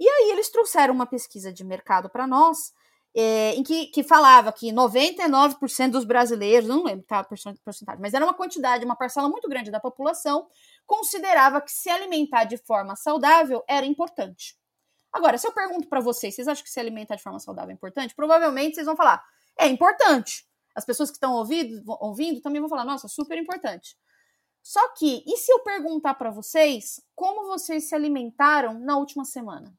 [0.00, 2.72] E aí eles trouxeram uma pesquisa de mercado para nós,
[3.14, 8.14] é, em que, que falava que 99% dos brasileiros, não lembro tá, a porcentagem, mas
[8.14, 10.48] era uma quantidade, uma parcela muito grande da população,
[10.86, 14.56] considerava que se alimentar de forma saudável era importante.
[15.12, 17.74] Agora, se eu pergunto para vocês, vocês acham que se alimentar de forma saudável é
[17.74, 18.14] importante?
[18.14, 19.22] Provavelmente vocês vão falar,
[19.58, 20.48] é importante.
[20.74, 23.98] As pessoas que estão ouvindo, ouvindo também vão falar, nossa, super importante.
[24.62, 29.74] Só que, e se eu perguntar para vocês como vocês se alimentaram na última semana?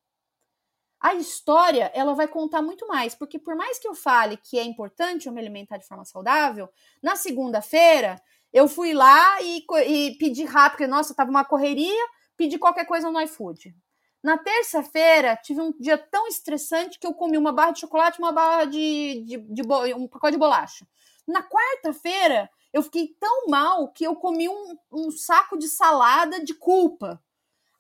[1.02, 4.64] A história, ela vai contar muito mais, porque por mais que eu fale que é
[4.64, 6.70] importante eu me alimentar de forma saudável,
[7.02, 8.22] na segunda-feira
[8.54, 12.06] eu fui lá e, e pedi rápido, porque, nossa, tava uma correria,
[12.38, 13.74] pedi qualquer coisa no iFood.
[14.22, 18.24] Na terça-feira, tive um dia tão estressante que eu comi uma barra de chocolate e
[18.24, 20.86] uma barra de, de, de, de um pacote de bolacha.
[21.28, 26.54] Na quarta-feira, eu fiquei tão mal que eu comi um, um saco de salada de
[26.54, 27.20] culpa.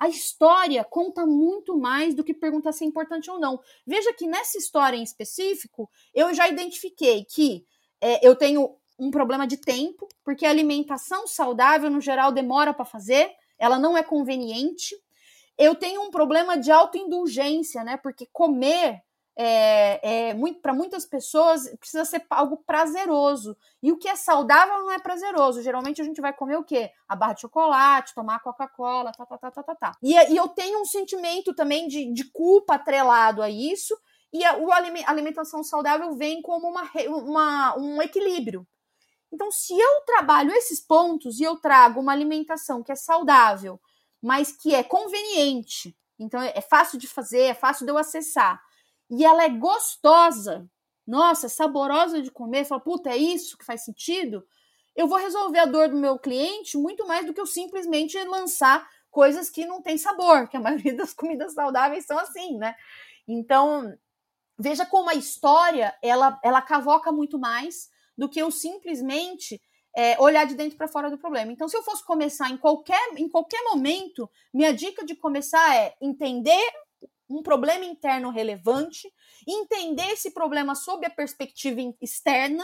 [0.02, 3.60] A história conta muito mais do que perguntar se é importante ou não.
[3.86, 7.64] Veja que nessa história em específico, eu já identifiquei que
[8.02, 12.84] é, eu tenho um problema de tempo, porque a alimentação saudável, no geral, demora para
[12.84, 14.96] fazer, ela não é conveniente.
[15.56, 17.96] Eu tenho um problema de autoindulgência, né?
[17.96, 19.04] Porque comer
[19.36, 23.56] é, é muito para muitas pessoas precisa ser algo prazeroso.
[23.82, 25.62] E o que é saudável não é prazeroso.
[25.62, 26.92] Geralmente a gente vai comer o quê?
[27.08, 29.92] A barra de chocolate, tomar Coca-Cola, tá, tá, tá, tá, tá, tá.
[30.02, 33.98] E, e eu tenho um sentimento também de, de culpa atrelado a isso.
[34.34, 38.66] E a, a alimentação saudável vem como uma, uma, um equilíbrio.
[39.32, 43.80] Então, se eu trabalho esses pontos e eu trago uma alimentação que é saudável,
[44.22, 45.98] mas que é conveniente.
[46.20, 48.62] Então é fácil de fazer, é fácil de eu acessar.
[49.12, 50.66] E ela é gostosa.
[51.06, 52.64] Nossa, é saborosa de comer.
[52.64, 54.44] Fala, puta, é isso que faz sentido?
[54.96, 58.88] Eu vou resolver a dor do meu cliente muito mais do que eu simplesmente lançar
[59.10, 62.74] coisas que não têm sabor, que a maioria das comidas saudáveis são assim, né?
[63.28, 63.94] Então,
[64.58, 69.62] veja como a história ela, ela cavoca muito mais do que eu simplesmente
[69.96, 71.52] é, olhar de dentro para fora do problema.
[71.52, 75.94] Então, se eu fosse começar em qualquer, em qualquer momento, minha dica de começar é
[76.02, 76.72] entender
[77.32, 79.12] um problema interno relevante,
[79.48, 82.64] entender esse problema sob a perspectiva externa,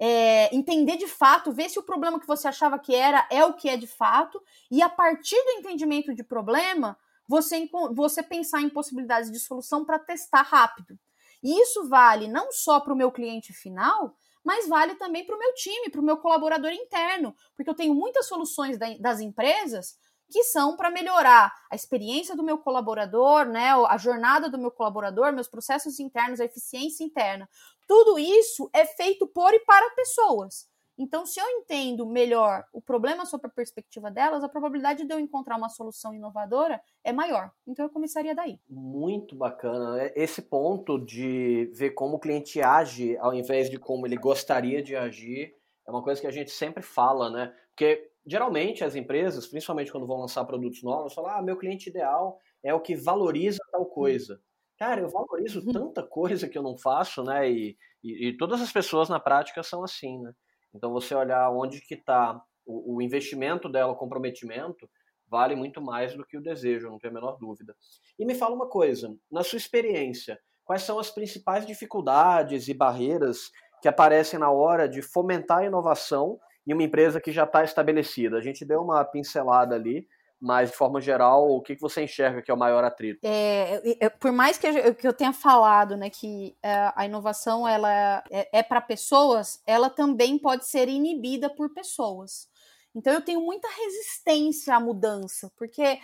[0.00, 3.54] é, entender de fato, ver se o problema que você achava que era é o
[3.54, 8.68] que é de fato, e a partir do entendimento de problema, você, você pensar em
[8.68, 10.98] possibilidades de solução para testar rápido.
[11.42, 15.38] E isso vale não só para o meu cliente final, mas vale também para o
[15.38, 19.96] meu time, para o meu colaborador interno, porque eu tenho muitas soluções das empresas
[20.34, 25.32] que são para melhorar a experiência do meu colaborador, né, a jornada do meu colaborador,
[25.32, 27.48] meus processos internos, a eficiência interna.
[27.86, 30.68] Tudo isso é feito por e para pessoas.
[30.98, 35.20] Então, se eu entendo melhor o problema sob a perspectiva delas, a probabilidade de eu
[35.20, 37.52] encontrar uma solução inovadora é maior.
[37.64, 38.58] Então, eu começaria daí.
[38.68, 40.02] Muito bacana.
[40.02, 44.82] É, esse ponto de ver como o cliente age ao invés de como ele gostaria
[44.82, 45.54] de agir
[45.86, 47.54] é uma coisa que a gente sempre fala, né?
[47.68, 52.38] Porque geralmente as empresas, principalmente quando vão lançar produtos novos, falam: ah, meu cliente ideal
[52.62, 54.40] é o que valoriza tal coisa.
[54.78, 55.72] Cara, eu valorizo uhum.
[55.72, 57.48] tanta coisa que eu não faço, né?
[57.50, 60.32] E, e, e todas as pessoas na prática são assim, né?
[60.74, 64.90] Então você olhar onde que está o, o, investimento dela, o comprometimento,
[65.28, 67.76] vale muito mais do que o desejo, não tenho a menor dúvida.
[68.18, 73.50] E me fala uma coisa, na sua experiência, quais são as principais dificuldades e barreiras
[73.80, 78.36] que aparecem na hora de fomentar a inovação em uma empresa que já está estabelecida?
[78.36, 80.06] A gente deu uma pincelada ali,
[80.40, 83.20] mas, de forma geral, o que, você enxerga que é o maior atrito?
[83.22, 87.66] É, é, por mais que eu, que eu, tenha falado né, que é, a inovação
[87.66, 92.46] ela é, é para pessoas, ela também pode ser inibida por pessoas.
[92.94, 95.98] Então, eu tenho muita resistência à mudança, porque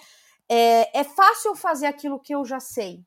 [0.49, 3.05] é, é fácil fazer aquilo que eu já sei.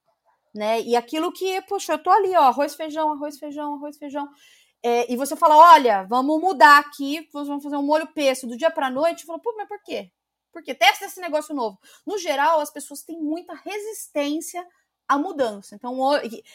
[0.54, 0.82] Né?
[0.82, 4.30] E aquilo que, poxa, eu tô ali, ó, arroz, feijão, arroz, feijão, arroz, feijão.
[4.84, 8.70] É, e você fala, olha, vamos mudar aqui, vamos fazer um molho pesto do dia
[8.70, 9.26] para noite.
[9.26, 10.12] Fala, pô, mas por quê?
[10.52, 11.80] Porque testa esse negócio novo.
[12.06, 14.66] No geral, as pessoas têm muita resistência
[15.08, 15.74] à mudança.
[15.74, 15.98] Então,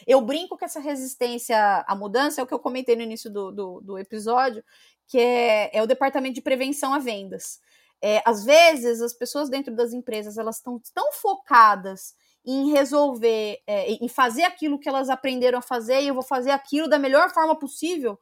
[0.07, 3.51] eu brinco que essa resistência à mudança é o que eu comentei no início do,
[3.51, 4.63] do, do episódio,
[5.07, 7.61] que é, é, o departamento de prevenção a vendas.
[8.01, 12.15] É, às vezes, as pessoas dentro das empresas elas estão tão focadas
[12.51, 16.51] em resolver, é, em fazer aquilo que elas aprenderam a fazer, e eu vou fazer
[16.51, 18.19] aquilo da melhor forma possível,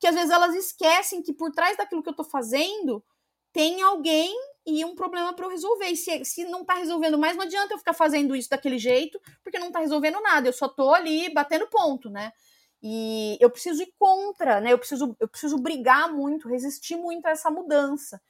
[0.00, 3.04] que às vezes elas esquecem que por trás daquilo que eu estou fazendo
[3.52, 4.34] tem alguém
[4.66, 5.86] e um problema para eu resolver.
[5.86, 9.20] E se, se não tá resolvendo mais, não adianta eu ficar fazendo isso daquele jeito,
[9.44, 10.48] porque não tá resolvendo nada.
[10.48, 12.32] Eu só tô ali batendo ponto, né?
[12.82, 14.72] E eu preciso ir contra, né?
[14.72, 18.20] Eu preciso, eu preciso brigar muito, resistir muito a essa mudança.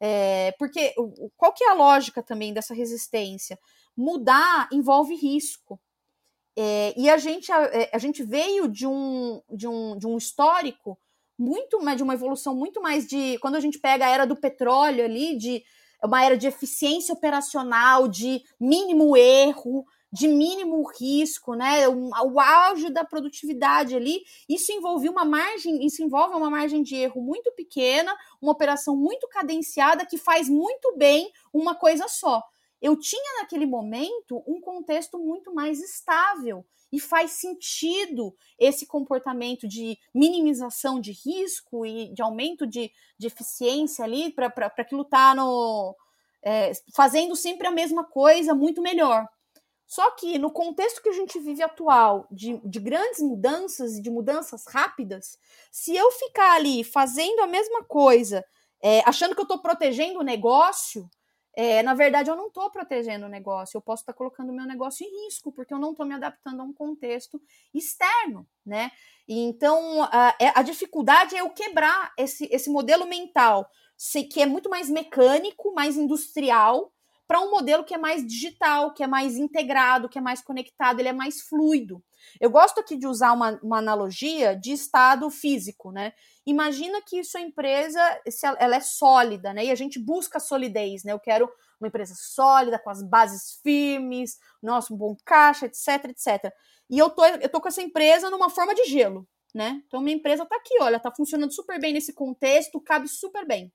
[0.00, 0.94] É, porque
[1.36, 3.58] qual que é a lógica também dessa resistência?
[3.96, 5.80] Mudar envolve risco.
[6.56, 10.16] É, e a gente, a, é, a, gente veio de um, de um, de um
[10.16, 10.98] histórico
[11.38, 15.04] muito de uma evolução muito mais de quando a gente pega a era do petróleo
[15.04, 15.62] ali, de
[16.02, 21.86] uma era de eficiência operacional, de mínimo erro, de mínimo risco, né?
[21.88, 24.22] O, o auge da produtividade ali.
[24.48, 29.28] Isso envolve uma margem, isso envolve uma margem de erro muito pequena, uma operação muito
[29.28, 32.42] cadenciada que faz muito bem uma coisa só.
[32.80, 39.98] Eu tinha naquele momento um contexto muito mais estável e faz sentido esse comportamento de
[40.14, 44.46] minimização de risco e de aumento de, de eficiência ali para
[44.78, 45.94] aquilo estar tá no.
[46.40, 49.28] É, fazendo sempre a mesma coisa muito melhor.
[49.88, 54.10] Só que no contexto que a gente vive atual, de, de grandes mudanças e de
[54.10, 55.38] mudanças rápidas,
[55.72, 58.44] se eu ficar ali fazendo a mesma coisa,
[58.82, 61.08] é, achando que eu estou protegendo o negócio,
[61.56, 64.54] é, na verdade, eu não estou protegendo o negócio, eu posso estar tá colocando o
[64.54, 67.40] meu negócio em risco, porque eu não estou me adaptando a um contexto
[67.72, 68.92] externo, né?
[69.26, 73.68] E então, a, é, a dificuldade é eu quebrar esse, esse modelo mental,
[74.30, 76.92] que é muito mais mecânico, mais industrial,
[77.28, 80.98] para um modelo que é mais digital, que é mais integrado, que é mais conectado,
[80.98, 82.02] ele é mais fluido.
[82.40, 86.14] Eu gosto aqui de usar uma, uma analogia de estado físico, né?
[86.46, 88.00] Imagina que sua empresa,
[88.58, 89.66] ela é sólida, né?
[89.66, 91.12] E a gente busca solidez, né?
[91.12, 91.48] Eu quero
[91.78, 96.50] uma empresa sólida, com as bases firmes, nosso um bom caixa, etc, etc.
[96.88, 99.82] E eu tô, eu tô com essa empresa numa forma de gelo, né?
[99.86, 103.70] Então minha empresa tá aqui, olha, tá funcionando super bem nesse contexto, cabe super bem.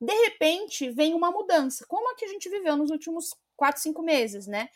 [0.00, 4.02] De repente, vem uma mudança, como a que a gente viveu nos últimos quatro, cinco
[4.02, 4.68] meses, né?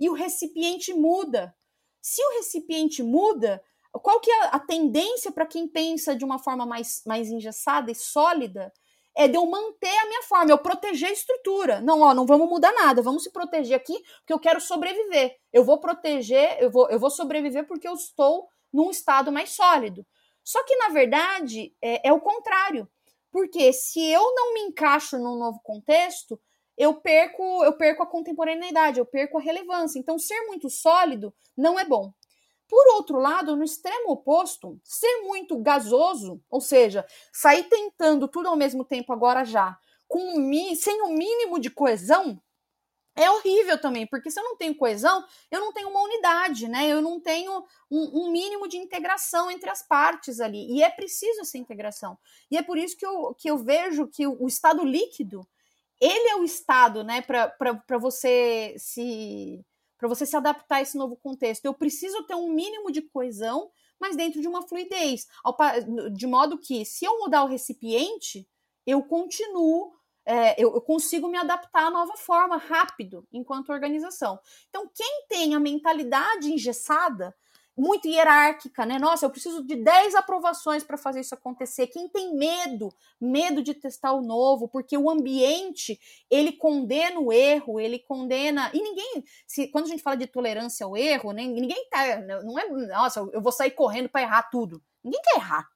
[0.00, 1.54] E o recipiente muda.
[2.00, 3.62] Se o recipiente muda,
[3.92, 7.94] qual que é a tendência para quem pensa de uma forma mais, mais engessada e
[7.94, 8.72] sólida?
[9.14, 11.80] É de eu manter a minha forma, eu proteger a estrutura.
[11.80, 15.36] Não, ó, não vamos mudar nada, vamos se proteger aqui, porque eu quero sobreviver.
[15.52, 20.04] Eu vou proteger, eu vou, eu vou sobreviver porque eu estou num estado mais sólido.
[20.42, 22.88] Só que, na verdade, é, é o contrário.
[23.32, 26.38] Porque se eu não me encaixo num novo contexto,
[26.76, 29.98] eu perco, eu perco a contemporaneidade, eu perco a relevância.
[29.98, 32.12] Então, ser muito sólido não é bom.
[32.68, 38.56] Por outro lado, no extremo oposto, ser muito gasoso, ou seja, sair tentando tudo ao
[38.56, 39.76] mesmo tempo agora já,
[40.08, 40.20] com
[40.74, 42.40] sem o mínimo de coesão,
[43.14, 46.88] é horrível também, porque se eu não tenho coesão, eu não tenho uma unidade, né?
[46.88, 50.72] Eu não tenho um, um, mínimo de integração entre as partes ali.
[50.72, 52.18] E é preciso essa integração.
[52.50, 55.46] E é por isso que eu, que eu vejo que o, o estado líquido,
[56.00, 59.64] ele é o estado, né, para você se
[59.98, 61.64] para você se adaptar a esse novo contexto.
[61.64, 65.28] Eu preciso ter um mínimo de coesão, mas dentro de uma fluidez,
[66.12, 68.48] de modo que se eu mudar o recipiente,
[68.84, 69.92] eu continuo
[70.24, 74.38] é, eu, eu, consigo me adaptar à nova forma rápido enquanto organização.
[74.68, 77.34] Então, quem tem a mentalidade engessada,
[77.76, 78.98] muito hierárquica, né?
[78.98, 81.86] Nossa, eu preciso de 10 aprovações para fazer isso acontecer.
[81.86, 85.98] Quem tem medo, medo de testar o novo, porque o ambiente,
[86.30, 88.70] ele condena o erro, ele condena.
[88.74, 92.58] E ninguém, se quando a gente fala de tolerância ao erro, né, ninguém tá, não
[92.58, 94.82] é, nossa, eu vou sair correndo para errar tudo.
[95.02, 95.66] Ninguém quer errar.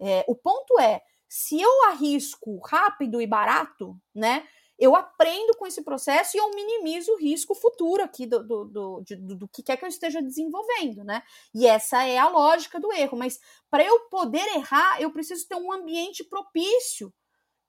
[0.00, 1.02] É, o ponto é,
[1.34, 4.46] se eu arrisco rápido e barato, né?
[4.78, 9.02] Eu aprendo com esse processo e eu minimizo o risco futuro aqui do, do, do,
[9.02, 11.22] do, do que quer que eu esteja desenvolvendo, né?
[11.54, 13.16] E essa é a lógica do erro.
[13.16, 17.10] Mas para eu poder errar, eu preciso ter um ambiente propício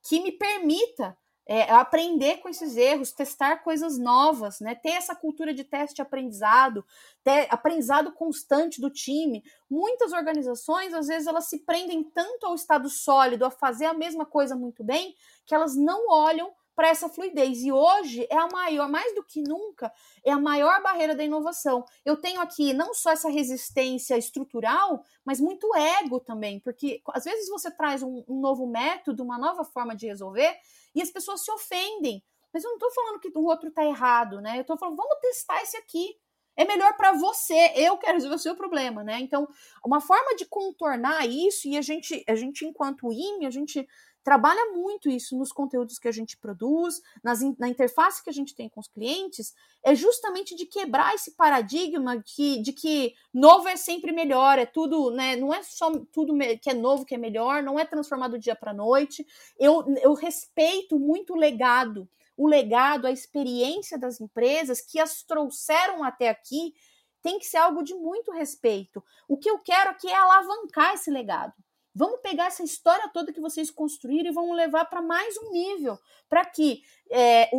[0.06, 1.16] que me permita
[1.46, 4.74] é, aprender com esses erros, testar coisas novas, né?
[4.74, 6.84] Ter essa cultura de teste aprendizado,
[7.22, 9.44] ter aprendizado constante do time.
[9.68, 14.24] Muitas organizações, às vezes, elas se prendem tanto ao estado sólido, a fazer a mesma
[14.24, 15.14] coisa muito bem,
[15.44, 17.62] que elas não olham para essa fluidez.
[17.62, 19.92] E hoje é a maior, mais do que nunca,
[20.24, 21.84] é a maior barreira da inovação.
[22.04, 27.48] Eu tenho aqui não só essa resistência estrutural, mas muito ego também, porque às vezes
[27.48, 30.56] você traz um, um novo método, uma nova forma de resolver,
[30.94, 32.22] e as pessoas se ofendem.
[32.52, 34.56] Mas eu não estou falando que o outro está errado, né?
[34.58, 36.16] Eu estou falando, vamos testar esse aqui.
[36.56, 39.18] É melhor para você, eu quero resolver o seu problema, né?
[39.18, 39.48] Então,
[39.84, 43.84] uma forma de contornar isso, e a gente, a gente enquanto IME, a gente
[44.24, 48.54] trabalha muito isso nos conteúdos que a gente produz, nas, na interface que a gente
[48.54, 49.54] tem com os clientes,
[49.84, 54.64] é justamente de quebrar esse paradigma de que, de que novo é sempre melhor, é
[54.64, 55.36] tudo, né?
[55.36, 58.56] Não é só tudo que é novo que é melhor, não é transformado do dia
[58.56, 59.26] para noite.
[59.58, 66.02] Eu, eu respeito muito o legado, o legado, a experiência das empresas que as trouxeram
[66.02, 66.74] até aqui
[67.22, 69.02] tem que ser algo de muito respeito.
[69.26, 71.54] O que eu quero aqui é alavancar esse legado.
[71.94, 75.96] Vamos pegar essa história toda que vocês construíram e vamos levar para mais um nível,
[76.28, 77.50] para que é,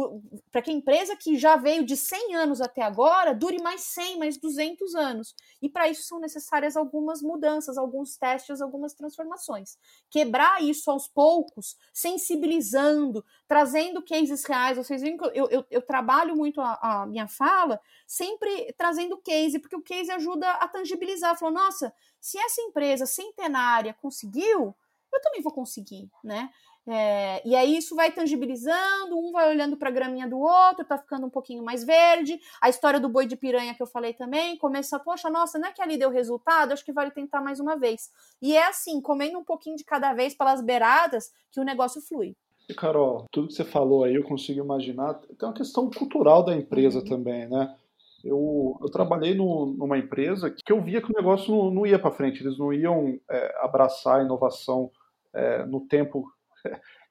[0.52, 4.18] para que a empresa que já veio de 100 anos até agora dure mais 100,
[4.18, 5.36] mais 200 anos.
[5.62, 9.78] E para isso são necessárias algumas mudanças, alguns testes, algumas transformações.
[10.10, 14.78] Quebrar isso aos poucos, sensibilizando, trazendo cases reais.
[14.78, 19.60] Vocês veem que eu, eu, eu trabalho muito a, a, minha fala sempre trazendo case,
[19.60, 21.38] porque o case ajuda a tangibilizar.
[21.38, 24.76] Falou, nossa, se essa empresa centenária conseguiu,
[25.14, 26.50] eu também vou conseguir, né?
[26.88, 30.98] É, e aí isso vai tangibilizando, um vai olhando para a graminha do outro, tá
[30.98, 32.40] ficando um pouquinho mais verde.
[32.62, 35.72] A história do boi de piranha que eu falei também, começa, poxa, nossa, não é
[35.72, 38.12] que ali deu resultado, acho que vale tentar mais uma vez.
[38.42, 42.36] E é assim, comendo um pouquinho de cada vez pelas beiradas, que o negócio flui.
[42.78, 47.00] Carol, tudo que você falou aí, eu consigo imaginar, tem uma questão cultural da empresa
[47.00, 47.06] uhum.
[47.06, 47.76] também, né?
[48.24, 52.00] Eu, eu trabalhei no, numa empresa que eu via que o negócio não, não ia
[52.00, 54.90] para frente, eles não iam é, abraçar a inovação
[55.32, 56.32] é, no tempo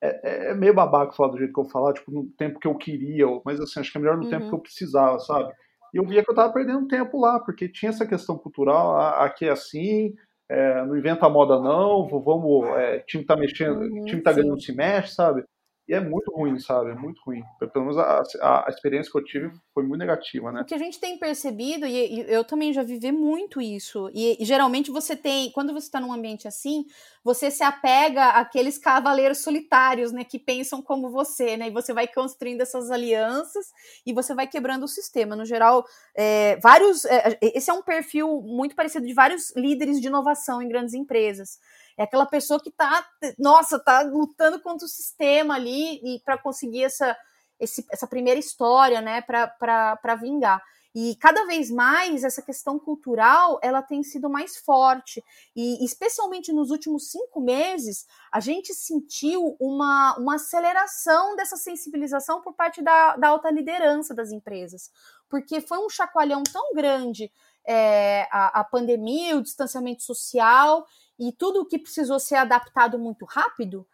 [0.00, 2.74] é, é, meio babaca falar do jeito que eu falar, tipo, no tempo que eu
[2.74, 4.30] queria, mas assim, acho que é melhor no uhum.
[4.30, 5.52] tempo que eu precisava, sabe?
[5.92, 9.46] E eu via que eu tava perdendo tempo lá, porque tinha essa questão cultural, aqui
[9.46, 10.12] é assim,
[10.48, 14.60] é, não inventa a moda não, vamos, é, time tá mexendo, uhum, time tá ganhando,
[14.60, 15.44] se mexe, sabe?
[15.86, 16.90] E é muito ruim, sabe?
[16.90, 17.42] É muito ruim.
[17.58, 20.62] Pelo menos a, a, a, experiência que eu tive foi muito negativa, né?
[20.62, 24.42] O que a gente tem percebido, e, e eu também já vivi muito isso, e,
[24.42, 26.86] e geralmente você tem, quando você está num ambiente assim,
[27.22, 31.68] você se apega àqueles cavaleiros solitários, né, que pensam como você, né?
[31.68, 33.66] E você vai construindo essas alianças
[34.06, 35.36] e você vai quebrando o sistema.
[35.36, 35.84] No geral,
[36.16, 37.04] é, vários.
[37.04, 41.58] É, esse é um perfil muito parecido de vários líderes de inovação em grandes empresas
[41.96, 43.06] É aquela pessoa que tá,
[43.38, 47.16] nossa, tá lutando contra o sistema ali e para conseguir essa,
[47.58, 50.62] esse, essa primeira história, né, para vingar.
[50.94, 55.24] E cada vez mais essa questão cultural ela tem sido mais forte.
[55.54, 62.54] E especialmente nos últimos cinco meses, a gente sentiu uma, uma aceleração dessa sensibilização por
[62.54, 64.88] parte da, da alta liderança das empresas.
[65.28, 67.28] Porque foi um chacoalhão tão grande
[67.66, 70.86] é, a, a pandemia, o distanciamento social
[71.18, 73.86] e tudo o que precisou ser adaptado muito rápido,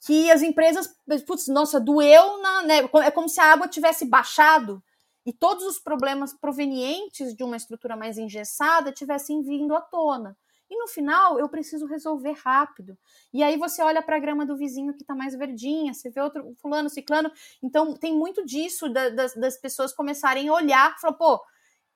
[0.00, 0.94] que as empresas,
[1.26, 4.82] putz, nossa, doeu na, né, é como se a água tivesse baixado
[5.26, 10.36] e todos os problemas provenientes de uma estrutura mais engessada tivessem vindo à tona.
[10.70, 12.96] E no final eu preciso resolver rápido.
[13.32, 16.20] E aí você olha para a grama do vizinho que está mais verdinha, você vê
[16.20, 17.30] outro fulano, ciclano.
[17.62, 21.40] Então tem muito disso da, das, das, pessoas começarem a olhar e falar, pô,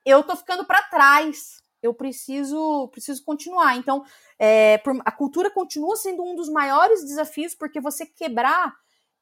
[0.05, 1.62] eu tô ficando para trás.
[1.83, 3.77] Eu preciso, preciso continuar.
[3.77, 4.03] Então,
[4.39, 8.73] é, a cultura continua sendo um dos maiores desafios, porque você quebrar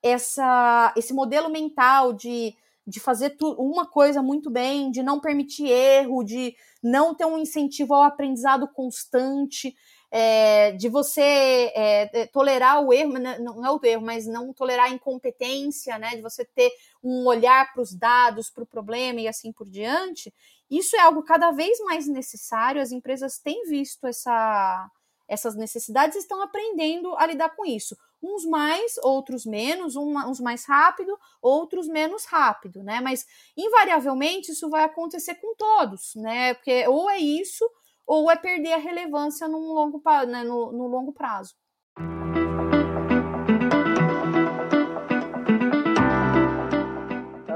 [0.02, 2.56] essa, esse modelo mental de
[2.86, 7.94] de fazer uma coisa muito bem, de não permitir erro, de não ter um incentivo
[7.94, 9.76] ao aprendizado constante,
[10.10, 14.52] é, de você é, é tolerar o erro, né, não é o erro, mas não
[14.52, 16.72] tolerar a incompetência, né, de você ter
[17.04, 20.34] um olhar para os dados, para o problema e assim por diante.
[20.72, 22.82] Isso é algo cada vez mais necessário.
[22.82, 24.90] As empresas têm visto essa,
[25.28, 30.66] essas necessidades e estão aprendendo a lidar com isso uns mais, outros menos, uns mais
[30.66, 33.02] rápido, outros menos rápido, né?
[33.02, 33.26] Mas
[33.58, 36.54] invariavelmente isso vai acontecer com todos, né?
[36.54, 37.68] Porque ou é isso,
[38.06, 41.56] ou é perder a relevância num longo, né, no, no longo prazo.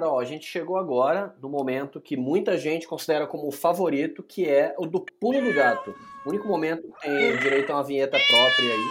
[0.06, 4.48] Carol, a gente chegou agora no momento que muita gente considera como o favorito, que
[4.48, 5.96] é o do pulo do gato.
[6.24, 8.86] O único momento que tem direito a uma vinheta própria aí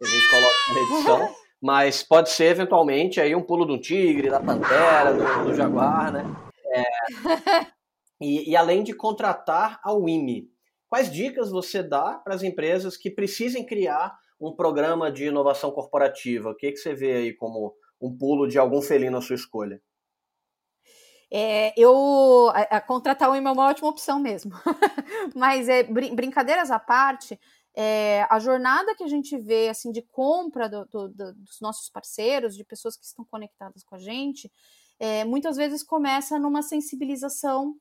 [0.00, 1.34] a gente coloca na edição.
[1.60, 6.24] mas pode ser eventualmente aí um pulo do tigre, da pantera, do, do jaguar, né?
[6.72, 6.82] É,
[8.20, 10.48] e, e, além de contratar a WIMI,
[10.88, 16.50] quais dicas você dá para as empresas que precisem criar um programa de inovação corporativa?
[16.50, 19.80] O que, que você vê aí como um pulo de algum felino à sua escolha?
[21.34, 24.52] É, eu a, a contratar o WIMI é uma ótima opção mesmo,
[25.34, 27.38] mas é, brin brincadeiras à parte
[27.74, 31.88] é, a jornada que a gente vê assim de compra do, do, do, dos nossos
[31.88, 34.50] parceiros, de pessoas que estão conectadas com a gente,
[34.98, 37.74] é, muitas vezes começa numa sensibilização.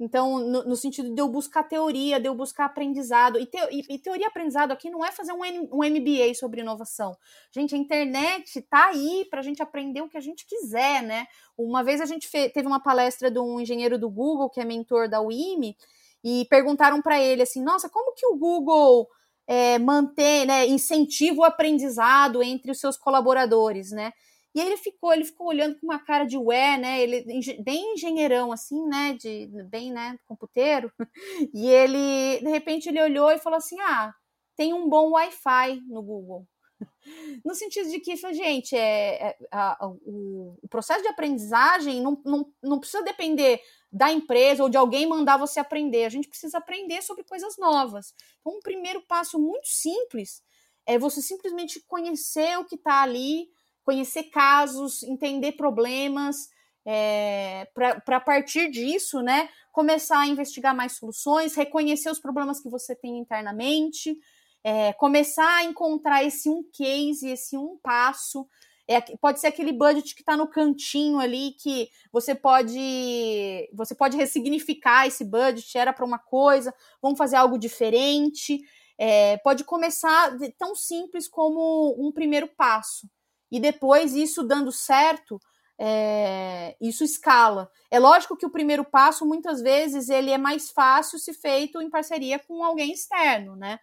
[0.00, 3.38] Então, no, no, sentido de eu buscar teoria, de eu buscar aprendizado.
[3.38, 5.40] E, te, e, e teoria e aprendizado aqui não é fazer um,
[5.72, 7.16] um MBA sobre inovação.
[7.50, 11.26] Gente, a internet tá aí para a gente aprender o que a gente quiser, né?
[11.56, 15.08] Uma vez a gente teve uma palestra de um engenheiro do Google, que é mentor
[15.08, 15.76] da UIME,
[16.22, 19.08] e perguntaram para ele assim: nossa, como que o Google
[19.48, 24.12] é, manter, né, incentiva o aprendizado entre os seus colaboradores, né?
[24.54, 27.00] E aí ele ficou, ele ficou olhando com uma cara de ué, né?
[27.02, 27.24] Ele
[27.62, 30.92] bem engenheirão assim, né, de bem, né, computeiro.
[31.54, 34.14] E ele, de repente, ele olhou e falou assim: "Ah,
[34.56, 36.46] tem um bom Wi-Fi no Google".
[37.44, 42.52] No sentido de que, gente, é, é a, o, o, processo de aprendizagem não, não,
[42.62, 46.04] não precisa depender da empresa ou de alguém mandar você aprender.
[46.04, 48.14] A gente precisa aprender sobre coisas novas.
[48.40, 50.42] Então, um primeiro passo muito simples
[50.86, 53.48] é você simplesmente conhecer o que está ali,
[53.88, 56.50] conhecer casos, entender problemas,
[56.84, 57.66] é,
[58.04, 62.94] para a partir disso, né, começar a investigar mais soluções, reconhecer os problemas que você
[62.94, 64.14] tem internamente,
[64.62, 68.46] é, começar a encontrar esse um case, esse um passo
[68.86, 74.18] é, pode ser aquele budget que está no cantinho ali que você pode você pode
[74.18, 78.60] ressignificar esse budget, era para uma coisa, vamos fazer algo diferente.
[78.98, 83.08] É, pode começar tão simples como um primeiro passo.
[83.50, 85.40] E depois, isso dando certo,
[85.78, 87.70] é, isso escala.
[87.90, 91.90] É lógico que o primeiro passo, muitas vezes, ele é mais fácil se feito em
[91.90, 93.78] parceria com alguém externo, né?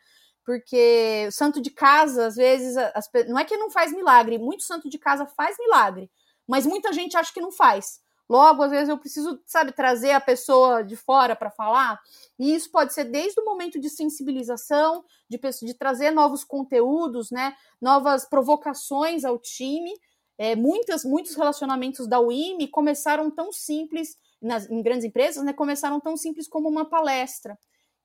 [0.45, 4.63] porque o santo de casa, às vezes, as, não é que não faz milagre, muito
[4.63, 6.09] santo de casa faz milagre,
[6.47, 7.99] mas muita gente acha que não faz.
[8.27, 11.99] Logo, às vezes eu preciso, sabe, trazer a pessoa de fora para falar.
[12.39, 17.55] E isso pode ser desde o momento de sensibilização, de, de trazer novos conteúdos, né,
[17.79, 19.93] novas provocações ao time.
[20.37, 25.99] É, muitas, muitos relacionamentos da UIME começaram tão simples, nas, em grandes empresas, né, começaram
[25.99, 27.57] tão simples como uma palestra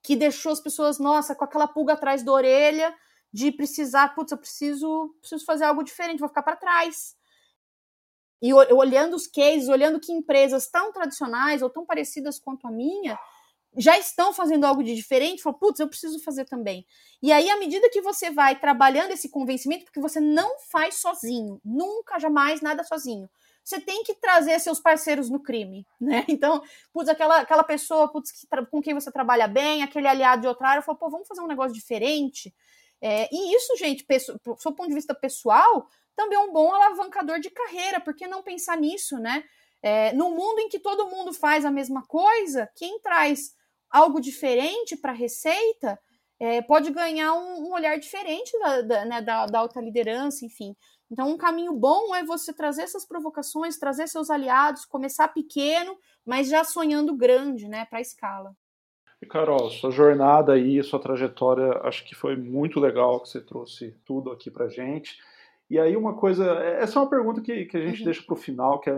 [0.03, 2.93] que deixou as pessoas, nossa, com aquela pulga atrás da orelha
[3.33, 7.15] de precisar, putz, eu preciso, preciso fazer algo diferente, vou ficar para trás.
[8.41, 13.17] E olhando os cases, olhando que empresas tão tradicionais ou tão parecidas quanto a minha
[13.77, 16.85] já estão fazendo algo de diferente, falam, putz, eu preciso fazer também.
[17.21, 21.61] E aí, à medida que você vai trabalhando esse convencimento, porque você não faz sozinho,
[21.63, 23.29] nunca, jamais, nada sozinho.
[23.63, 26.25] Você tem que trazer seus parceiros no crime, né?
[26.27, 26.61] Então,
[26.91, 30.69] putz, aquela, aquela pessoa putz, que, com quem você trabalha bem, aquele aliado de outra
[30.69, 32.53] área, falou, pô, vamos fazer um negócio diferente.
[33.01, 34.05] É, e isso, gente,
[34.45, 38.27] do seu ponto de vista pessoal, também é um bom alavancador de carreira, por que
[38.27, 39.43] não pensar nisso, né?
[39.81, 43.55] É, no mundo em que todo mundo faz a mesma coisa, quem traz
[43.89, 45.99] algo diferente para a receita
[46.39, 50.75] é, pode ganhar um, um olhar diferente da, da, né, da, da alta liderança, enfim.
[51.09, 56.47] Então, um caminho bom é você trazer essas provocações, trazer seus aliados, começar pequeno, mas
[56.47, 58.55] já sonhando grande, né, para a escala.
[59.21, 63.95] E Carol, sua jornada aí, sua trajetória, acho que foi muito legal que você trouxe
[64.03, 65.17] tudo aqui para gente.
[65.69, 68.05] E aí uma coisa, essa é uma pergunta que, que a gente uhum.
[68.05, 68.95] deixa para o final, que é,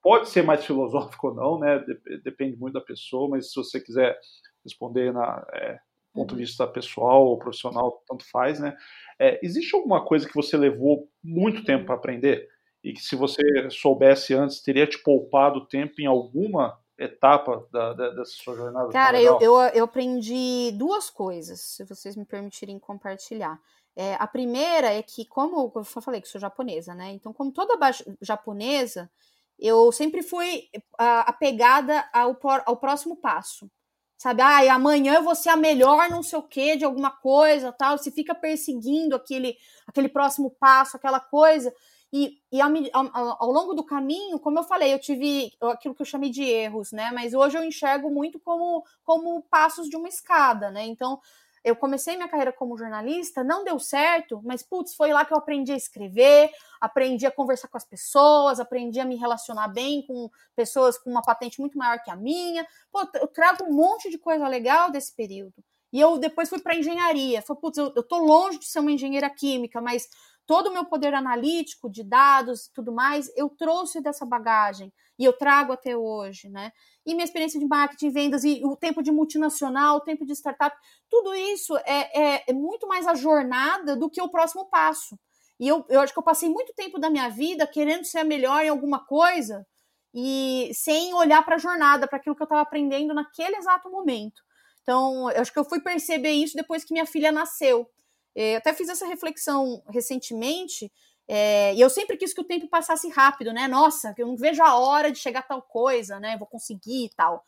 [0.00, 1.84] pode ser mais filosófico ou não, né?
[2.22, 4.18] Depende muito da pessoa, mas se você quiser
[4.64, 5.78] responder na é,
[6.14, 6.46] ponto de uhum.
[6.46, 8.76] vista pessoal ou profissional, tanto faz, né?
[9.18, 12.48] É, existe alguma coisa que você levou muito tempo para aprender
[12.82, 18.10] e que se você soubesse antes teria te poupado tempo em alguma etapa da, da,
[18.10, 18.90] dessa sua jornada?
[18.90, 23.58] Cara, eu, eu, eu, aprendi duas coisas, se vocês me permitirem compartilhar.
[23.96, 27.10] É, a primeira é que, como eu falei que sou japonesa, né?
[27.12, 27.74] Então, como toda
[28.20, 29.10] japonesa,
[29.58, 33.70] eu sempre fui apegada ao, ao próximo passo.
[34.16, 37.72] Sabe, ah, amanhã eu vou ser a melhor não sei o que de alguma coisa,
[37.72, 37.96] tal.
[37.96, 41.74] Se fica perseguindo aquele, aquele próximo passo, aquela coisa.
[42.12, 46.02] E, e ao, ao, ao, longo do caminho, como eu falei, eu tive aquilo que
[46.02, 47.10] eu chamei de erros, né?
[47.12, 50.84] Mas hoje eu enxergo muito como, como passos de uma escada, né?
[50.86, 51.20] Então,
[51.62, 55.38] eu comecei minha carreira como jornalista, não deu certo, mas putz, foi lá que eu
[55.38, 56.50] aprendi a escrever,
[56.80, 61.22] aprendi a conversar com as pessoas, aprendi a me relacionar bem com pessoas com uma
[61.22, 62.66] patente muito maior que a minha.
[62.90, 65.62] Pô, eu trago um monte de coisa legal desse período.
[65.92, 67.42] E eu depois fui para engenharia.
[67.42, 70.08] Falei, putz, eu, eu tô longe de ser uma engenheira química, mas
[70.50, 75.24] todo o meu poder analítico de dados e tudo mais, eu trouxe dessa bagagem e
[75.24, 76.72] eu trago até hoje, né?
[77.06, 80.76] E minha experiência de marketing, vendas e o tempo de multinacional, o tempo de startup,
[81.08, 85.16] tudo isso é, é, é muito mais a jornada do que o próximo passo.
[85.60, 88.24] E eu, eu acho que eu passei muito tempo da minha vida querendo ser a
[88.24, 89.64] melhor em alguma coisa
[90.12, 94.42] e sem olhar para a jornada, para aquilo que eu estava aprendendo naquele exato momento.
[94.82, 97.88] Então, eu acho que eu fui perceber isso depois que minha filha nasceu.
[98.34, 100.90] Eu até fiz essa reflexão recentemente,
[101.32, 103.68] é, e eu sempre quis que o tempo passasse rápido, né?
[103.68, 106.36] Nossa, eu não vejo a hora de chegar tal coisa, né?
[106.36, 107.44] Vou conseguir e tal.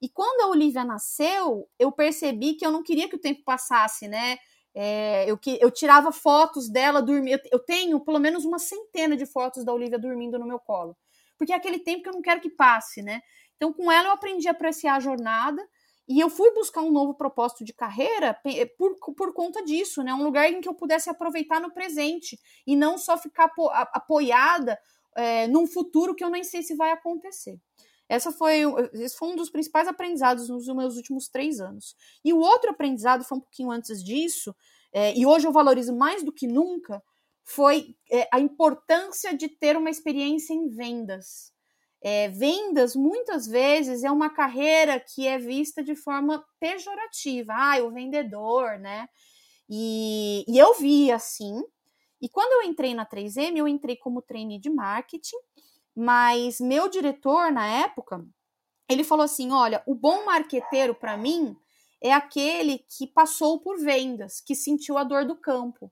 [0.00, 4.06] E quando a Olivia nasceu, eu percebi que eu não queria que o tempo passasse,
[4.06, 4.38] né?
[4.72, 7.40] É, eu, eu tirava fotos dela dormindo.
[7.50, 10.96] Eu tenho pelo menos uma centena de fotos da Olivia dormindo no meu colo.
[11.36, 13.20] Porque é aquele tempo que eu não quero que passe, né?
[13.56, 15.60] Então, com ela, eu aprendi a apreciar a jornada.
[16.06, 20.12] E eu fui buscar um novo propósito de carreira eh, por, por conta disso, né?
[20.12, 24.78] Um lugar em que eu pudesse aproveitar no presente e não só ficar apo apoiada
[25.16, 27.58] é, num futuro que eu nem sei se vai acontecer.
[28.08, 31.96] Essa foi, esse foi um dos principais aprendizados nos meus últimos três anos.
[32.22, 34.54] E o outro aprendizado foi um pouquinho antes disso,
[34.92, 37.02] é, e hoje eu valorizo mais do que nunca,
[37.42, 41.53] foi é, a importância de ter uma experiência em vendas.
[42.06, 47.54] É, vendas, muitas vezes, é uma carreira que é vista de forma pejorativa.
[47.56, 49.08] Ah, o vendedor, né?
[49.70, 51.62] E, e eu vi assim.
[52.20, 55.36] E quando eu entrei na 3M, eu entrei como trainee de marketing,
[55.96, 58.22] mas meu diretor, na época,
[58.86, 61.56] ele falou assim: olha, o bom marqueteiro para mim
[62.02, 65.90] é aquele que passou por vendas, que sentiu a dor do campo.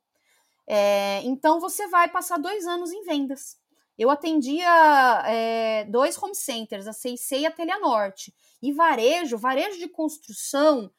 [0.69, 3.62] É, então você vai passar dois anos em vendas.
[3.99, 8.35] Eu atendia é, dois home centers, a CIC e a Telha Norte.
[8.63, 10.91] E varejo, varejo de construção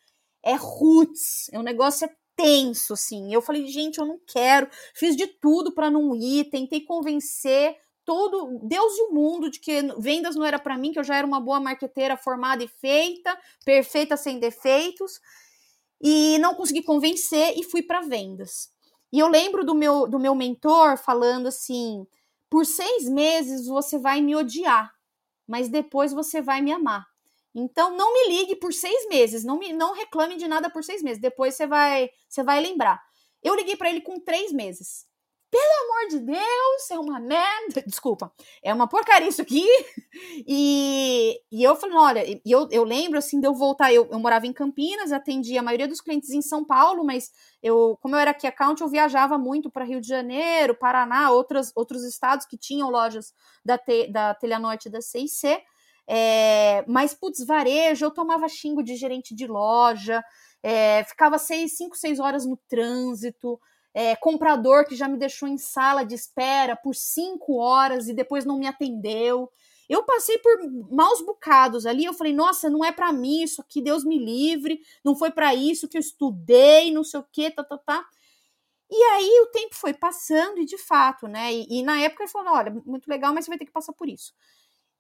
[0.44, 3.34] é roots, é um negócio é tenso, assim.
[3.34, 4.68] Eu falei, gente, eu não quero.
[4.94, 9.82] Fiz de tudo para não ir, tentei convencer todo Deus e o mundo de que
[9.98, 13.38] vendas não era para mim, que eu já era uma boa marqueteira formada e feita,
[13.66, 15.20] perfeita sem defeitos.
[16.02, 18.70] E não consegui convencer e fui para vendas.
[19.12, 22.06] E eu lembro do meu do meu mentor falando assim:
[22.54, 24.94] por seis meses você vai me odiar,
[25.48, 27.04] mas depois você vai me amar.
[27.56, 31.02] Então não me ligue por seis meses, não me não reclame de nada por seis
[31.02, 31.20] meses.
[31.20, 33.02] Depois você vai você vai lembrar.
[33.42, 35.08] Eu liguei para ele com três meses
[35.54, 37.84] pelo amor de Deus, é uma merda.
[37.86, 39.68] Desculpa, é uma porcaria isso aqui.
[40.48, 43.92] E, e eu falei, olha, eu, eu lembro assim de eu voltar.
[43.92, 47.32] Eu, eu morava em Campinas, atendia a maioria dos clientes em São Paulo, mas
[47.62, 51.72] eu, como eu era aqui account, eu viajava muito para Rio de Janeiro, Paraná, outras,
[51.76, 53.34] outros estados que tinham lojas
[53.66, 55.60] da, te, da Telha Norte da CIC.
[56.08, 60.24] É, mas, putz, varejo, eu tomava xingo de gerente de loja,
[60.62, 63.60] é, ficava seis, cinco, seis horas no trânsito,
[63.94, 68.46] é, comprador que já me deixou em sala de espera por cinco horas e depois
[68.46, 69.52] não me atendeu.
[69.88, 70.58] Eu passei por
[70.92, 72.06] maus bocados ali.
[72.06, 74.82] Eu falei, nossa, não é para mim isso aqui, Deus me livre.
[75.04, 78.06] Não foi para isso que eu estudei, não sei o quê, tá, tá, tá.
[78.90, 81.54] E aí o tempo foi passando e de fato, né?
[81.54, 83.94] E, e na época ele falou, olha, muito legal, mas você vai ter que passar
[83.94, 84.34] por isso.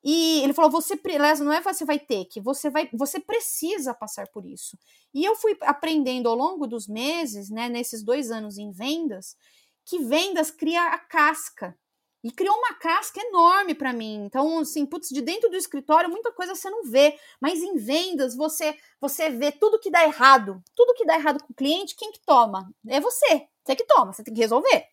[0.03, 0.99] E ele falou: você,
[1.39, 4.77] não é você vai ter que, você vai, você precisa passar por isso.
[5.13, 9.37] E eu fui aprendendo ao longo dos meses, né, nesses dois anos em vendas,
[9.85, 11.77] que vendas cria a casca.
[12.25, 14.23] E criou uma casca enorme para mim.
[14.25, 17.19] Então, assim, putz, de dentro do escritório, muita coisa você não vê.
[17.41, 20.63] Mas em vendas, você você vê tudo que dá errado.
[20.73, 22.73] Tudo que dá errado com o cliente, quem que toma?
[22.87, 23.45] É você.
[23.65, 24.87] Você que toma, você tem que resolver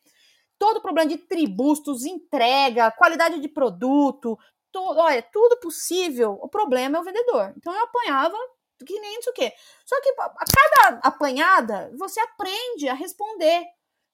[0.60, 4.38] todo problema de tributos, entrega, qualidade de produto,
[4.72, 6.38] todo, olha, tudo possível.
[6.40, 7.52] O problema é o vendedor.
[7.56, 8.36] Então eu apanhava
[8.84, 9.52] que nem isso o quê.
[9.84, 13.64] Só que a cada apanhada, você aprende a responder.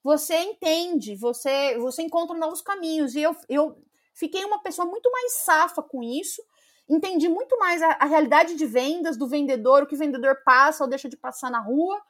[0.02, 3.14] Você entende, você, você encontra novos caminhos.
[3.14, 3.76] E eu, eu
[4.14, 6.42] fiquei uma pessoa muito mais safa com isso.
[6.88, 10.84] Entendi muito mais a, a realidade de vendas do vendedor, o que o vendedor passa
[10.84, 12.00] ou deixa de passar na rua.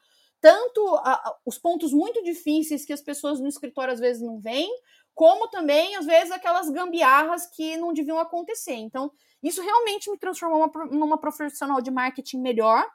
[0.40, 4.38] Tanto a, a, os pontos muito difíceis que as pessoas no escritório às vezes não
[4.38, 4.70] veem,
[5.16, 8.74] como também, às vezes, aquelas gambiarras que não deviam acontecer.
[8.74, 9.10] Então,
[9.42, 12.86] isso realmente me transformou uma, numa profissional de marketing melhor.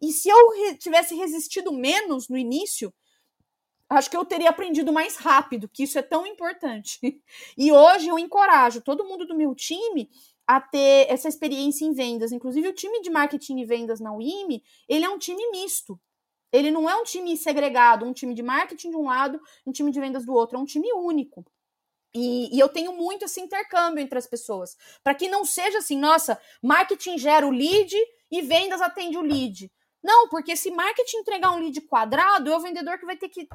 [0.00, 2.94] E se eu re tivesse resistido menos no início,
[3.90, 7.00] acho que eu teria aprendido mais rápido, que isso é tão importante.
[7.58, 10.08] E hoje eu encorajo todo mundo do meu time
[10.46, 12.30] a ter essa experiência em vendas.
[12.30, 16.00] Inclusive, o time de marketing e vendas na UIME, ele é um time misto.
[16.52, 19.90] Ele não é um time segregado, um time de marketing de um lado, um time
[19.90, 21.44] de vendas do outro, é um time único.
[22.14, 24.76] E, e, eu tenho muito esse intercâmbio entre as pessoas.
[25.02, 27.92] Para que não seja assim, nossa, marketing gera o lead
[28.30, 29.70] e vendas atende o lead.
[30.02, 33.48] Não, porque se marketing entregar um lead quadrado, é o vendedor que vai ter que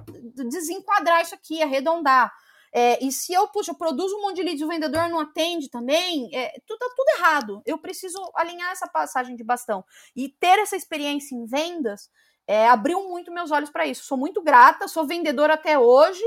[0.50, 2.34] desenquadrar isso aqui, arredondar.
[2.72, 5.20] É, e se eu, puxa, eu produzo um monte de leads e o vendedor não
[5.20, 7.62] atende também, é, tudo, tá tudo errado.
[7.66, 9.84] Eu preciso alinhar essa passagem de bastão.
[10.16, 12.10] E ter essa experiência em vendas
[12.48, 14.06] é, abriu muito meus olhos para isso.
[14.06, 16.24] Sou muito grata, sou vendedora até hoje,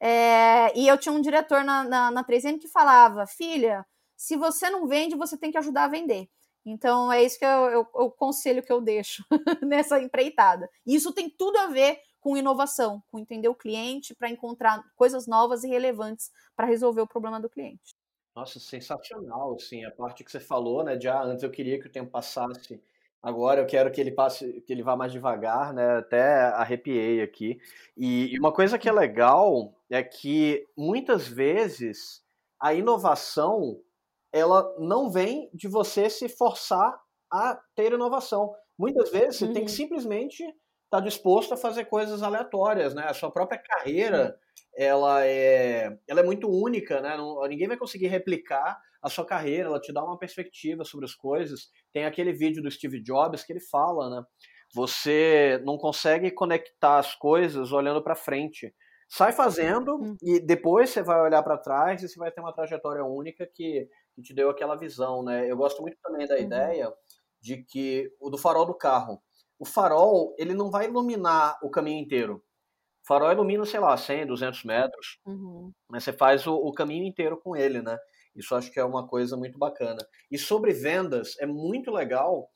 [0.00, 3.86] é, e eu tinha um diretor na, na, na 3M que falava: filha,
[4.16, 6.28] se você não vende, você tem que ajudar a vender.
[6.64, 9.24] Então é isso que eu, eu, o conselho que eu deixo
[9.62, 10.68] nessa empreitada.
[10.84, 15.62] Isso tem tudo a ver com inovação, com entender o cliente para encontrar coisas novas
[15.62, 17.94] e relevantes para resolver o problema do cliente.
[18.34, 21.86] Nossa, sensacional, assim, a parte que você falou, né, de ah, antes eu queria que
[21.86, 22.82] o tempo passasse
[23.26, 25.96] Agora eu quero que ele passe, que ele vá mais devagar, né?
[25.96, 27.58] Até arrepiei aqui.
[27.96, 32.22] E, e uma coisa que é legal é que muitas vezes
[32.60, 33.82] a inovação
[34.32, 36.96] ela não vem de você se forçar
[37.28, 38.54] a ter inovação.
[38.78, 39.54] Muitas vezes você uhum.
[39.54, 39.76] tem que uhum.
[39.76, 40.54] simplesmente estar
[40.88, 43.06] tá disposto a fazer coisas aleatórias, né?
[43.08, 44.38] A sua própria carreira,
[44.76, 47.16] ela é, ela é muito única, né?
[47.16, 51.14] Não, ninguém vai conseguir replicar a sua carreira, ela te dá uma perspectiva sobre as
[51.14, 51.70] coisas.
[51.92, 54.26] Tem aquele vídeo do Steve Jobs que ele fala, né?
[54.74, 58.74] Você não consegue conectar as coisas olhando para frente.
[59.08, 60.16] Sai fazendo hum.
[60.20, 63.88] e depois você vai olhar para trás e você vai ter uma trajetória única que,
[64.14, 65.48] que, te deu aquela visão, né?
[65.48, 66.40] Eu gosto muito também da uhum.
[66.40, 66.92] ideia
[67.40, 69.22] de que o do farol do carro.
[69.58, 72.42] O farol, ele não vai iluminar o caminho inteiro.
[73.06, 75.18] Farol ilumina, sei lá, 100, 200 metros.
[75.24, 75.72] Uhum.
[75.88, 77.96] Mas você faz o, o caminho inteiro com ele, né?
[78.34, 79.98] Isso acho que é uma coisa muito bacana.
[80.30, 82.50] E sobre vendas, é muito legal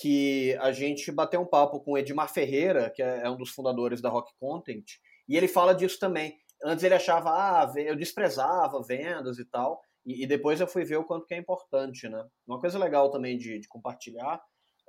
[0.00, 3.50] que a gente bateu um papo com o Edmar Ferreira, que é, é um dos
[3.50, 4.84] fundadores da Rock Content,
[5.28, 6.36] e ele fala disso também.
[6.62, 10.96] Antes ele achava, ah, eu desprezava vendas e tal, e, e depois eu fui ver
[10.96, 12.24] o quanto que é importante, né?
[12.46, 14.40] Uma coisa legal também de, de compartilhar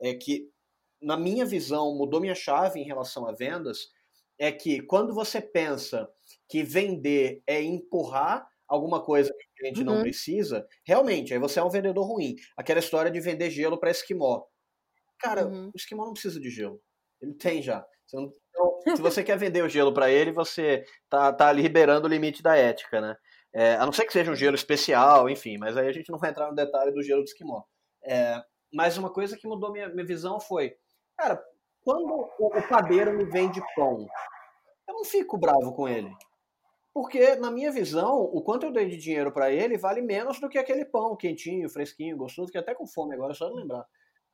[0.01, 0.49] é que,
[1.01, 3.87] na minha visão, mudou minha chave em relação a vendas,
[4.39, 6.09] é que quando você pensa
[6.49, 9.85] que vender é empurrar alguma coisa que o cliente uhum.
[9.85, 12.35] não precisa, realmente, aí você é um vendedor ruim.
[12.55, 14.43] Aquela história de vender gelo para esquimó.
[15.19, 15.67] Cara, uhum.
[15.67, 16.81] o esquimó não precisa de gelo.
[17.21, 17.85] Ele tem já.
[18.13, 22.09] Não, então, se você quer vender o gelo para ele, você tá, tá liberando o
[22.09, 23.15] limite da ética, né?
[23.53, 26.19] É, a não ser que seja um gelo especial, enfim, mas aí a gente não
[26.19, 27.63] vai entrar no detalhe do gelo do esquimó.
[28.03, 28.41] É,
[28.71, 30.75] mas uma coisa que mudou minha, minha visão foi,
[31.17, 31.41] cara,
[31.87, 34.05] quando o, padeiro me vende pão,
[34.89, 36.13] eu não fico bravo com ele.
[36.93, 40.49] Porque, na minha visão, o quanto eu dei de dinheiro para ele vale menos do
[40.49, 43.85] que aquele pão quentinho, fresquinho, gostoso, que até com fome agora, só de lembrar.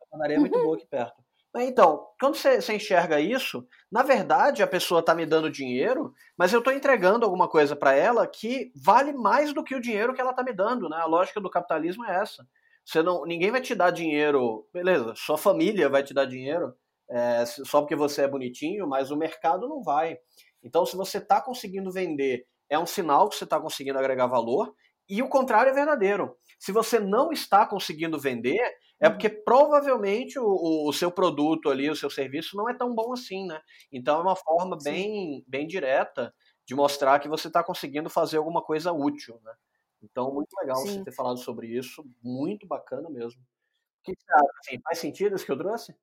[0.02, 1.24] A padaria é muito boa aqui perto.
[1.58, 6.52] Então, quando você, você, enxerga isso, na verdade a pessoa está me dando dinheiro, mas
[6.52, 10.22] eu estou entregando alguma coisa para ela que vale mais do que o dinheiro que
[10.22, 10.98] ela está me dando, né?
[10.98, 12.48] A lógica do capitalismo é essa.
[12.84, 15.14] Você não, ninguém vai te dar dinheiro, beleza?
[15.16, 16.74] Sua família vai te dar dinheiro
[17.10, 20.18] é, só porque você é bonitinho, mas o mercado não vai.
[20.64, 24.74] Então, se você está conseguindo vender, é um sinal que você está conseguindo agregar valor.
[25.08, 26.36] E o contrário é verdadeiro.
[26.58, 28.62] Se você não está conseguindo vender,
[29.02, 33.12] é porque provavelmente o, o, seu produto ali, o seu serviço não é tão bom
[33.12, 33.60] assim, né?
[33.92, 36.34] Então é uma forma bem, bem direta
[36.66, 39.54] de mostrar que você está conseguindo fazer alguma coisa útil, né?
[40.02, 40.98] Então, muito legal Sim.
[41.00, 43.42] você ter falado sobre isso, muito bacana mesmo.
[43.42, 44.52] O que você acha?
[44.60, 45.96] Assim, faz sentido isso que eu trouxe?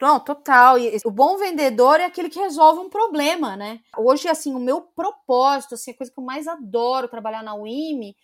[0.00, 0.76] Não, total.
[1.04, 3.80] O bom vendedor é aquele que resolve um problema, né?
[3.96, 8.16] Hoje, assim, o meu propósito, assim, a coisa que eu mais adoro trabalhar na WIME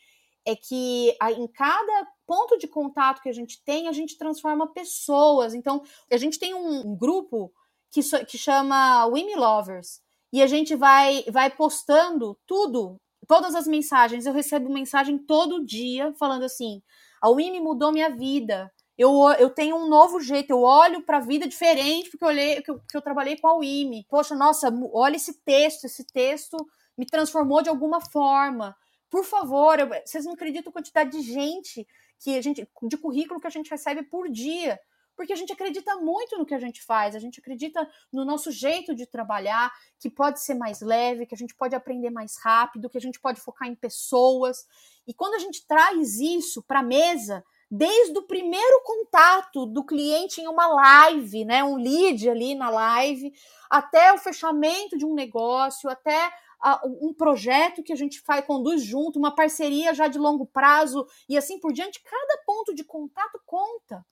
[0.45, 5.55] é que em cada ponto de contato que a gente tem, a gente transforma pessoas.
[5.55, 7.53] Então, a gente tem um grupo
[7.93, 10.01] que, que chama WIME Lovers.
[10.33, 12.97] E a gente vai, vai postando tudo,
[13.29, 14.27] todas as mensagens.
[14.27, 16.83] Eu recebo mensagem todo dia falando assim:
[17.21, 18.73] a WIME mudou minha vida
[19.03, 22.63] eu, eu tenho um novo jeito, eu olho para a vida diferente porque eu, olhei,
[22.63, 24.07] que eu, eu trabalhei com a UIME.
[24.09, 26.57] Poxa, nossa, olha esse texto, esse texto
[26.97, 28.77] me transformou de alguma forma.
[29.11, 31.87] Por favor, eu, vocês não acreditam a quantidade de gente
[32.21, 34.79] que a gente, de currículo que a gente recebe por dia.
[35.17, 38.51] Porque a gente acredita muito no que a gente faz, a gente acredita no nosso
[38.51, 42.89] jeito de trabalhar, que pode ser mais leve, que a gente pode aprender mais rápido,
[42.89, 44.65] que a gente pode focar em pessoas.
[45.07, 50.43] E quando a gente traz isso para a mesa, desde o primeiro contato do cliente
[50.43, 53.33] em uma live, né, um lead ali na live,
[53.71, 56.31] até o fechamento de um negócio, até
[57.01, 61.35] um projeto que a gente faz, conduz junto, uma parceria já de longo prazo e
[61.35, 64.05] assim por diante, cada ponto de contato conta.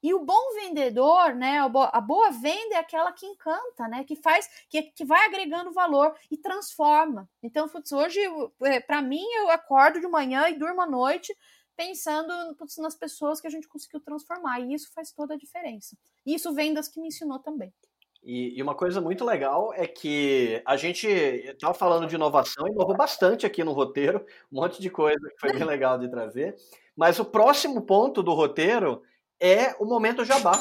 [0.00, 4.48] E o bom vendedor, né, a boa venda é aquela que encanta, né, que faz,
[4.70, 7.28] que, que vai agregando valor e transforma.
[7.42, 8.20] Então, hoje,
[8.62, 11.36] é, para mim, eu acordo de manhã e durmo à noite
[11.78, 12.34] pensando
[12.78, 14.58] nas pessoas que a gente conseguiu transformar.
[14.58, 15.96] E isso faz toda a diferença.
[16.26, 17.72] E isso vem das que me ensinou também.
[18.20, 22.96] E, e, uma coisa muito legal é que a gente estava falando de inovação, inovou
[22.96, 26.56] bastante aqui no roteiro, um monte de coisa que foi bem legal de trazer.
[26.96, 29.00] Mas o próximo ponto do roteiro
[29.40, 30.58] é o momento jabá.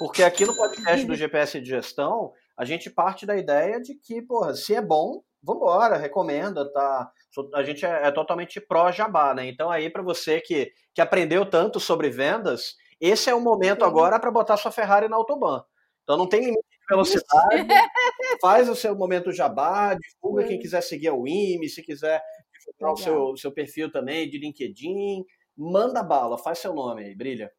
[0.00, 4.20] Porque aqui no podcast do GPS de gestão, a gente parte da ideia de que,
[4.20, 7.10] porra, se é bom, vambora, recomenda, tá?
[7.54, 9.46] A gente é, é totalmente pró-jabá, né?
[9.46, 13.86] Então aí para você que, que aprendeu tanto sobre vendas, esse é o momento Sim.
[13.86, 15.62] agora para botar sua Ferrari na autobahn.
[16.02, 17.28] Então não tem limite de velocidade,
[18.40, 22.22] faz o seu momento jabá, divulga quem quiser seguir o IME, se quiser
[22.58, 25.24] divulgar o seu, seu perfil também de LinkedIn,
[25.56, 27.50] manda bala, faz seu nome aí, brilha.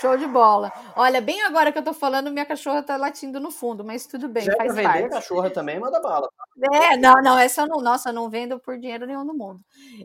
[0.00, 0.72] Show de bola.
[0.96, 4.28] Olha, bem agora que eu tô falando, minha cachorra tá latindo no fundo, mas tudo
[4.28, 5.10] bem, Já faz vender parte.
[5.10, 6.28] cachorra também, manda bala.
[6.72, 9.60] É, não, não, essa não, nossa, não vendo por dinheiro nenhum no mundo.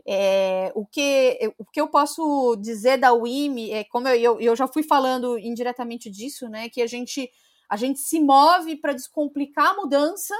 [0.06, 4.56] É, o, que, o que eu posso dizer da WIME, é, como eu, eu, eu
[4.56, 7.30] já fui falando indiretamente disso, né, que a gente,
[7.68, 10.34] a gente se move para descomplicar a mudança,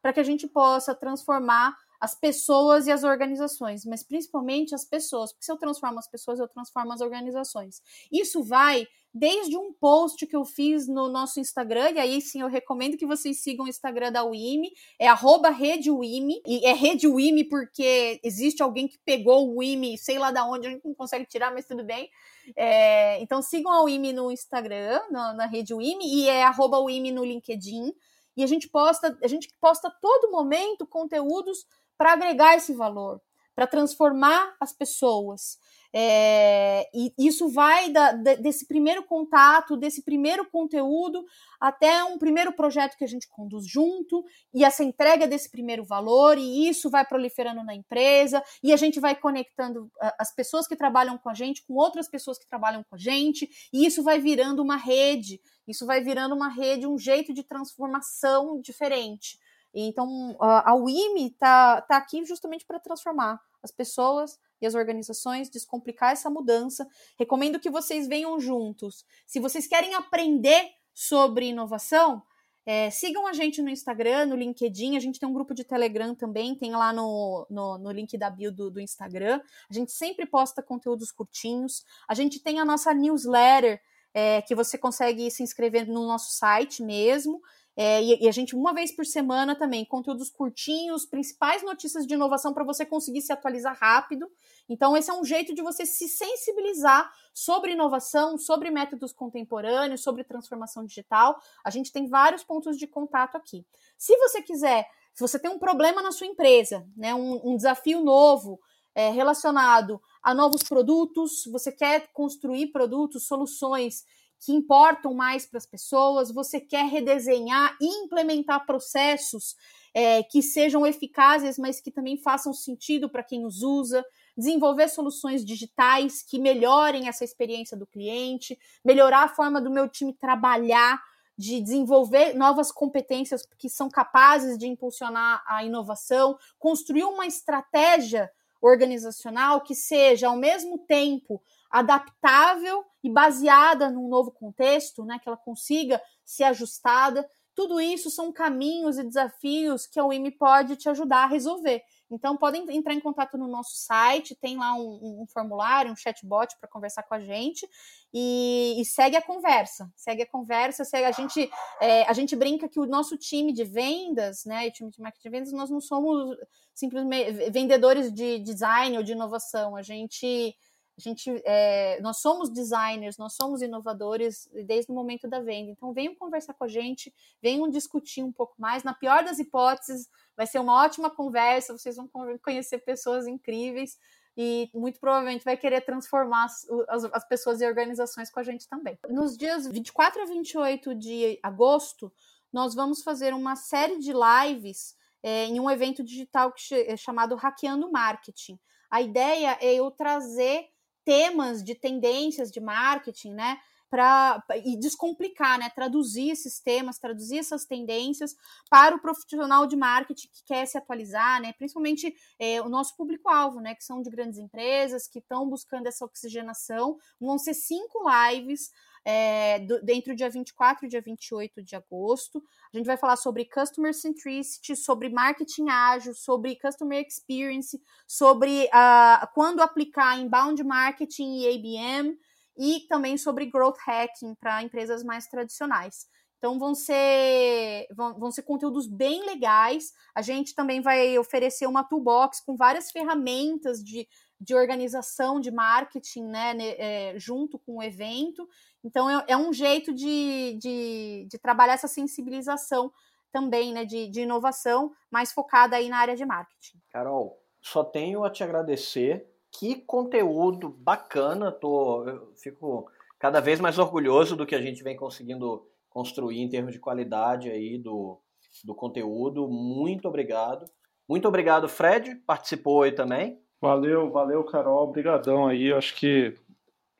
[0.00, 5.32] para que a gente possa transformar as pessoas e as organizações, mas principalmente as pessoas,
[5.32, 7.82] porque se eu transformo as pessoas, eu transformo as organizações.
[8.10, 12.48] Isso vai desde um post que eu fiz no nosso Instagram, e aí sim eu
[12.48, 18.62] recomendo que vocês sigam o Instagram da WIME, é arroba e é RedeWIME porque existe
[18.62, 21.66] alguém que pegou o WIME, sei lá da onde, a gente não consegue tirar, mas
[21.66, 22.08] tudo bem.
[22.56, 27.10] É, então sigam a WIME no Instagram, na, na rede WIME, e é arroba WIME
[27.10, 27.92] no LinkedIn,
[28.36, 31.66] e a gente posta, a gente posta todo momento conteúdos
[32.00, 33.20] para agregar esse valor,
[33.54, 35.58] para transformar as pessoas.
[35.92, 41.22] É, e isso vai da, desse primeiro contato, desse primeiro conteúdo,
[41.60, 44.24] até um primeiro projeto que a gente conduz junto,
[44.54, 48.98] e essa entrega desse primeiro valor, e isso vai proliferando na empresa, e a gente
[48.98, 52.94] vai conectando as pessoas que trabalham com a gente com outras pessoas que trabalham com
[52.94, 57.34] a gente, e isso vai virando uma rede, isso vai virando uma rede, um jeito
[57.34, 59.38] de transformação diferente.
[59.74, 66.12] Então, a UIME está tá aqui justamente para transformar as pessoas e as organizações, descomplicar
[66.12, 66.86] essa mudança.
[67.18, 69.04] Recomendo que vocês venham juntos.
[69.26, 72.22] Se vocês querem aprender sobre inovação,
[72.66, 74.96] é, sigam a gente no Instagram, no LinkedIn.
[74.96, 78.28] A gente tem um grupo de Telegram também, tem lá no, no, no link da
[78.28, 79.40] bio do, do Instagram.
[79.68, 81.84] A gente sempre posta conteúdos curtinhos.
[82.06, 83.80] A gente tem a nossa newsletter,
[84.12, 87.40] é, que você consegue se inscrever no nosso site mesmo.
[87.76, 92.14] É, e, e, a gente, uma vez por semana também, conteúdos curtinhos, principais notícias de
[92.14, 94.30] inovação para você conseguir se atualizar rápido.
[94.68, 100.24] Então, esse é um jeito de você se sensibilizar sobre inovação, sobre métodos contemporâneos, sobre
[100.24, 101.40] transformação digital.
[101.64, 103.64] A gente tem vários pontos de contato aqui.
[103.96, 108.02] Se você quiser, se você tem um problema na sua empresa, né, um, um desafio
[108.02, 108.60] novo,
[108.94, 114.04] é, relacionado a novos produtos, você quer construir produtos, soluções
[114.40, 119.54] que importam mais para as pessoas, você quer redesenhar e implementar processos
[119.92, 124.04] é, que sejam eficazes, mas que também façam sentido para quem os usa,
[124.36, 130.14] desenvolver soluções digitais que melhorem essa experiência do cliente, melhorar a forma do meu time
[130.14, 131.02] trabalhar,
[131.36, 138.30] de desenvolver novas competências que são capazes de impulsionar a inovação, construir uma estratégia
[138.60, 145.36] organizacional que seja, ao mesmo tempo, adaptável e baseada num novo contexto, né, que ela
[145.36, 147.28] consiga ser ajustada.
[147.54, 151.82] Tudo isso são caminhos e desafios que a UIM pode te ajudar a resolver.
[152.10, 156.56] Então, podem entrar em contato no nosso site, tem lá um, um formulário, um chatbot
[156.58, 157.68] para conversar com a gente
[158.12, 159.90] e, e, segue a conversa.
[159.94, 161.48] Segue a conversa, segue a gente.
[161.80, 165.22] É, a gente brinca que o nosso time de vendas, né, o time de marketing
[165.22, 166.36] de vendas, nós não somos
[166.74, 169.76] simplesmente vendedores de design ou de inovação.
[169.76, 170.56] A gente
[170.98, 175.70] a gente, é, nós somos designers, nós somos inovadores desde o momento da venda.
[175.70, 177.12] Então, venham conversar com a gente,
[177.42, 178.82] venham discutir um pouco mais.
[178.82, 181.76] Na pior das hipóteses, vai ser uma ótima conversa.
[181.76, 182.08] Vocês vão
[182.42, 183.98] conhecer pessoas incríveis
[184.36, 186.46] e muito provavelmente vai querer transformar
[186.88, 188.98] as, as, pessoas e organizações com a gente também.
[189.08, 192.12] Nos dias 24 a 28 de agosto,
[192.52, 197.36] nós vamos fazer uma série de lives é, em um evento digital que, é chamado
[197.36, 198.58] Hackeando Marketing.
[198.90, 200.68] A ideia é eu trazer
[201.10, 203.58] temas de tendências de marketing, né?
[203.90, 205.68] Para e descomplicar, né?
[205.68, 208.36] Traduzir esses temas, traduzir essas tendências
[208.70, 211.52] para o profissional de marketing que quer se atualizar, né?
[211.54, 213.74] Principalmente é, o nosso público-alvo, né?
[213.74, 216.96] Que são de grandes empresas que estão buscando essa oxigenação.
[217.20, 218.70] Vão ser cinco lives
[219.04, 222.42] é, do, dentro do dia 24 e dia 28 de agosto.
[222.72, 229.26] A gente vai falar sobre Customer Centricity, sobre marketing ágil, sobre Customer Experience, sobre uh,
[229.34, 232.18] quando aplicar inbound marketing e ABM,
[232.58, 236.06] e também sobre Growth Hacking para empresas mais tradicionais.
[236.36, 239.92] Então vão ser, vão, vão, ser conteúdos bem legais.
[240.14, 244.08] A gente também vai oferecer uma toolbox com várias ferramentas de,
[244.40, 248.48] de organização de marketing, né, é, junto com o evento.
[248.82, 252.90] Então, é, é um jeito de, de, de, trabalhar essa sensibilização
[253.30, 256.78] também, né, de, de inovação, mais focada aí na área de marketing.
[256.90, 259.26] Carol, só tenho a te agradecer.
[259.52, 264.96] Que conteúdo bacana, tô, eu fico cada vez mais orgulhoso do que a gente vem
[264.96, 268.18] conseguindo construir em termos de qualidade aí do,
[268.64, 269.48] do conteúdo.
[269.48, 270.64] Muito obrigado.
[271.08, 273.40] Muito obrigado, Fred, participou aí também.
[273.60, 275.66] Valeu, valeu, Carol, obrigadão aí.
[275.66, 276.34] Eu acho que